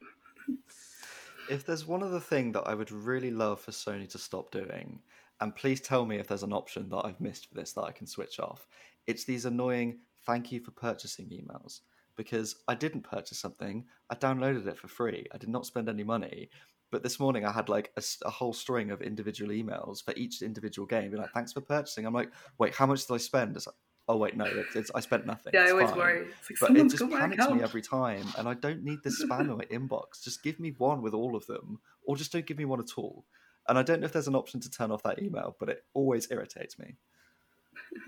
if 1.50 1.66
there's 1.66 1.88
one 1.88 2.04
other 2.04 2.20
thing 2.20 2.52
that 2.52 2.62
I 2.62 2.76
would 2.76 2.92
really 2.92 3.32
love 3.32 3.60
for 3.60 3.72
Sony 3.72 4.08
to 4.10 4.20
stop 4.20 4.52
doing, 4.52 5.00
and 5.42 5.56
please 5.56 5.82
tell 5.82 6.06
me 6.06 6.18
if 6.18 6.28
there's 6.28 6.44
an 6.44 6.54
option 6.54 6.90
that 6.90 7.06
I've 7.06 7.22
missed 7.22 7.48
for 7.48 7.56
this 7.56 7.74
that 7.74 7.84
I 7.84 7.92
can 7.92 8.08
switch 8.08 8.40
off, 8.40 8.68
it's 9.06 9.24
these 9.24 9.46
annoying 9.46 10.00
thank 10.26 10.52
you 10.52 10.60
for 10.60 10.72
purchasing 10.72 11.28
emails. 11.28 11.82
Because 12.16 12.56
I 12.68 12.74
didn't 12.74 13.04
purchase 13.04 13.40
something, 13.40 13.86
I 14.10 14.16
downloaded 14.16 14.68
it 14.68 14.78
for 14.78 14.88
free. 14.88 15.28
I 15.32 15.38
did 15.38 15.50
not 15.50 15.68
spend 15.68 15.88
any 15.88 16.04
money. 16.04 16.50
But 16.90 17.04
this 17.04 17.20
morning 17.20 17.46
I 17.46 17.52
had 17.52 17.70
like 17.70 17.92
a, 17.98 18.04
a 18.26 18.30
whole 18.30 18.54
string 18.54 18.92
of 18.92 19.02
individual 19.02 19.52
emails 19.52 20.04
for 20.04 20.14
each 20.16 20.42
individual 20.42 20.88
game. 20.88 21.12
Be 21.12 21.18
like, 21.18 21.32
thanks 21.34 21.54
for 21.54 21.62
purchasing. 21.62 22.06
I'm 22.06 22.14
like, 22.14 22.32
wait, 22.58 22.74
how 22.74 22.86
much 22.86 23.06
did 23.06 23.14
I 23.14 23.18
spend? 23.18 23.56
It's 23.56 23.68
like, 23.68 23.76
oh 24.08 24.18
wait, 24.18 24.38
no, 24.38 24.46
it's, 24.46 24.76
it's, 24.76 24.92
I 24.96 25.02
spent 25.02 25.26
nothing. 25.26 25.52
Yeah, 25.54 25.64
it's 25.64 25.70
I 25.70 25.74
always 25.74 25.90
fine. 25.90 26.00
worry. 26.00 26.20
Like, 26.26 26.60
but 26.62 26.78
it 26.78 26.90
just 26.90 27.10
panics 27.10 27.50
me 27.50 27.62
every 27.62 27.82
time, 27.82 28.26
and 28.38 28.48
I 28.48 28.54
don't 28.54 28.84
need 28.84 29.00
this 29.04 29.24
spam 29.24 29.42
in 29.42 29.58
my 29.58 29.66
inbox. 29.72 30.24
Just 30.24 30.44
give 30.44 30.60
me 30.60 30.74
one 30.78 31.02
with 31.02 31.14
all 31.14 31.36
of 31.36 31.46
them, 31.48 31.80
or 32.06 32.16
just 32.16 32.32
don't 32.32 32.46
give 32.46 32.58
me 32.58 32.66
one 32.66 32.80
at 32.80 32.98
all. 32.98 33.26
And 33.68 33.78
I 33.78 33.84
don't 33.84 34.00
know 34.00 34.06
if 34.06 34.14
there's 34.14 34.28
an 34.28 34.36
option 34.36 34.60
to 34.62 34.70
turn 34.70 34.92
off 34.92 35.04
that 35.04 35.22
email, 35.22 35.56
but 35.60 35.70
it 35.70 35.84
always 35.94 36.28
irritates 36.32 36.80
me. 36.80 36.96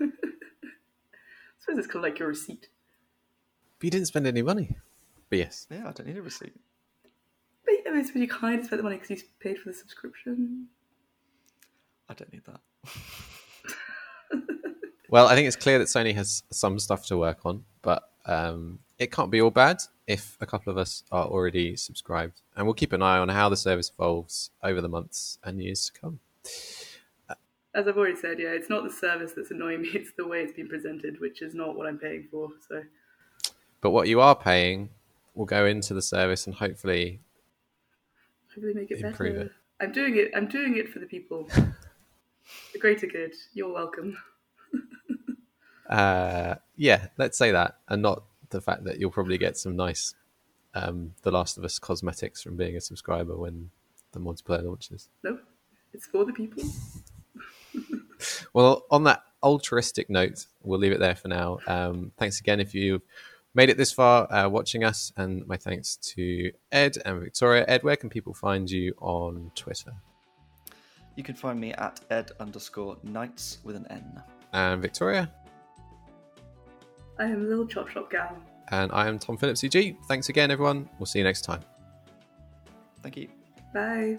I 0.00 0.08
suppose 1.58 1.78
it's 1.78 1.86
kind 1.86 1.96
of 1.96 2.02
like 2.02 2.18
your 2.18 2.28
receipt. 2.28 2.68
But 3.78 3.84
you 3.84 3.90
didn't 3.90 4.06
spend 4.06 4.26
any 4.26 4.42
money. 4.42 4.76
But 5.28 5.38
yes. 5.38 5.66
Yeah, 5.70 5.88
I 5.88 5.92
don't 5.92 6.06
need 6.06 6.16
a 6.16 6.22
receipt. 6.22 6.54
But 7.64 7.74
I 7.86 7.90
mean, 7.90 8.00
I 8.00 8.02
suppose 8.02 8.22
you 8.22 8.28
kind 8.28 8.60
of 8.60 8.66
spent 8.66 8.78
the 8.78 8.82
money 8.84 8.96
because 8.96 9.10
you 9.10 9.18
paid 9.38 9.58
for 9.58 9.70
the 9.70 9.76
subscription. 9.76 10.68
I 12.08 12.14
don't 12.14 12.32
need 12.32 12.42
that. 12.46 12.60
Well, 15.10 15.26
I 15.26 15.34
think 15.34 15.48
it's 15.48 15.56
clear 15.56 15.78
that 15.80 15.88
Sony 15.88 16.14
has 16.14 16.44
some 16.52 16.78
stuff 16.78 17.06
to 17.06 17.18
work 17.18 17.44
on, 17.44 17.64
but 17.82 18.04
um, 18.26 18.78
it 19.00 19.10
can't 19.10 19.30
be 19.30 19.40
all 19.40 19.50
bad 19.50 19.82
if 20.06 20.36
a 20.42 20.46
couple 20.46 20.70
of 20.70 20.76
us 20.76 21.02
are 21.10 21.24
already 21.24 21.74
subscribed. 21.74 22.42
And 22.54 22.66
we'll 22.66 22.74
keep 22.74 22.92
an 22.92 23.02
eye 23.02 23.16
on 23.18 23.30
how 23.30 23.48
the 23.48 23.56
service 23.56 23.90
evolves 23.92 24.50
over 24.62 24.82
the 24.82 24.90
months 24.90 25.38
and 25.42 25.60
years 25.60 25.86
to 25.86 25.98
come. 25.98 26.20
As 27.74 27.88
I've 27.88 27.96
already 27.96 28.16
said, 28.16 28.38
yeah, 28.38 28.50
it's 28.50 28.68
not 28.68 28.84
the 28.84 28.90
service 28.90 29.32
that's 29.34 29.50
annoying 29.50 29.82
me; 29.82 29.88
it's 29.94 30.12
the 30.16 30.26
way 30.26 30.42
it's 30.42 30.52
been 30.52 30.68
presented, 30.68 31.18
which 31.18 31.40
is 31.40 31.54
not 31.54 31.76
what 31.76 31.86
I'm 31.86 31.98
paying 31.98 32.28
for. 32.30 32.50
So 32.68 32.82
But 33.80 33.90
what 33.90 34.06
you 34.06 34.20
are 34.20 34.36
paying 34.36 34.90
will 35.34 35.46
go 35.46 35.64
into 35.64 35.94
the 35.94 36.02
service 36.02 36.46
and 36.46 36.54
hopefully 36.54 37.20
hopefully 38.54 38.74
make 38.74 38.90
it 38.90 39.00
Improve 39.00 39.34
better. 39.36 39.46
it. 39.46 39.52
I'm 39.80 39.92
doing 39.92 40.18
it. 40.18 40.30
I'm 40.36 40.46
doing 40.46 40.76
it 40.76 40.90
for 40.90 40.98
the 40.98 41.06
people. 41.06 41.48
the 42.72 42.78
greater 42.78 43.06
good. 43.06 43.32
You're 43.54 43.72
welcome. 43.72 44.16
Uh, 45.88 46.54
yeah, 46.76 47.08
let's 47.18 47.36
say 47.36 47.50
that, 47.50 47.78
and 47.88 48.00
not 48.00 48.22
the 48.50 48.60
fact 48.60 48.84
that 48.84 48.98
you'll 48.98 49.10
probably 49.10 49.38
get 49.38 49.56
some 49.56 49.76
nice 49.76 50.14
um, 50.74 51.14
The 51.22 51.30
Last 51.30 51.58
of 51.58 51.64
Us 51.64 51.78
cosmetics 51.78 52.42
from 52.42 52.56
being 52.56 52.76
a 52.76 52.80
subscriber 52.80 53.36
when 53.36 53.70
the 54.12 54.20
multiplayer 54.20 54.64
launches. 54.64 55.08
No, 55.22 55.38
it's 55.92 56.06
for 56.06 56.24
the 56.24 56.32
people. 56.32 56.64
Well, 58.52 58.84
on 58.90 59.04
that 59.04 59.22
altruistic 59.42 60.10
note, 60.10 60.46
we'll 60.62 60.78
leave 60.78 60.92
it 60.92 61.00
there 61.00 61.14
for 61.14 61.28
now. 61.28 61.58
Um, 61.66 62.12
thanks 62.18 62.40
again 62.40 62.60
if 62.60 62.74
you've 62.74 63.02
made 63.54 63.70
it 63.70 63.76
this 63.76 63.92
far 63.92 64.30
uh, 64.32 64.48
watching 64.48 64.84
us, 64.84 65.12
and 65.16 65.46
my 65.46 65.56
thanks 65.56 65.96
to 65.96 66.52
Ed 66.72 66.96
and 67.04 67.20
Victoria. 67.20 67.64
Ed, 67.68 67.82
where 67.82 67.96
can 67.96 68.10
people 68.10 68.34
find 68.34 68.70
you 68.70 68.94
on 69.00 69.50
Twitter? 69.54 69.92
You 71.16 71.24
can 71.24 71.34
find 71.34 71.60
me 71.60 71.72
at 71.72 72.00
ed 72.10 72.32
underscore 72.40 72.96
knights 73.02 73.58
with 73.64 73.76
an 73.76 73.86
N. 73.90 74.22
And 74.52 74.80
Victoria? 74.80 75.30
I 77.20 77.24
am 77.24 77.44
a 77.44 77.48
little 77.48 77.66
chop 77.66 77.88
shop 77.88 78.10
gal. 78.10 78.34
And 78.68 78.90
I 78.92 79.06
am 79.06 79.18
Tom 79.18 79.36
Phillips, 79.36 79.62
EG. 79.62 79.96
Thanks 80.08 80.30
again, 80.30 80.50
everyone. 80.50 80.88
We'll 80.98 81.06
see 81.06 81.18
you 81.18 81.24
next 81.24 81.42
time. 81.42 81.60
Thank 83.02 83.16
you. 83.18 83.28
Bye. 83.74 84.18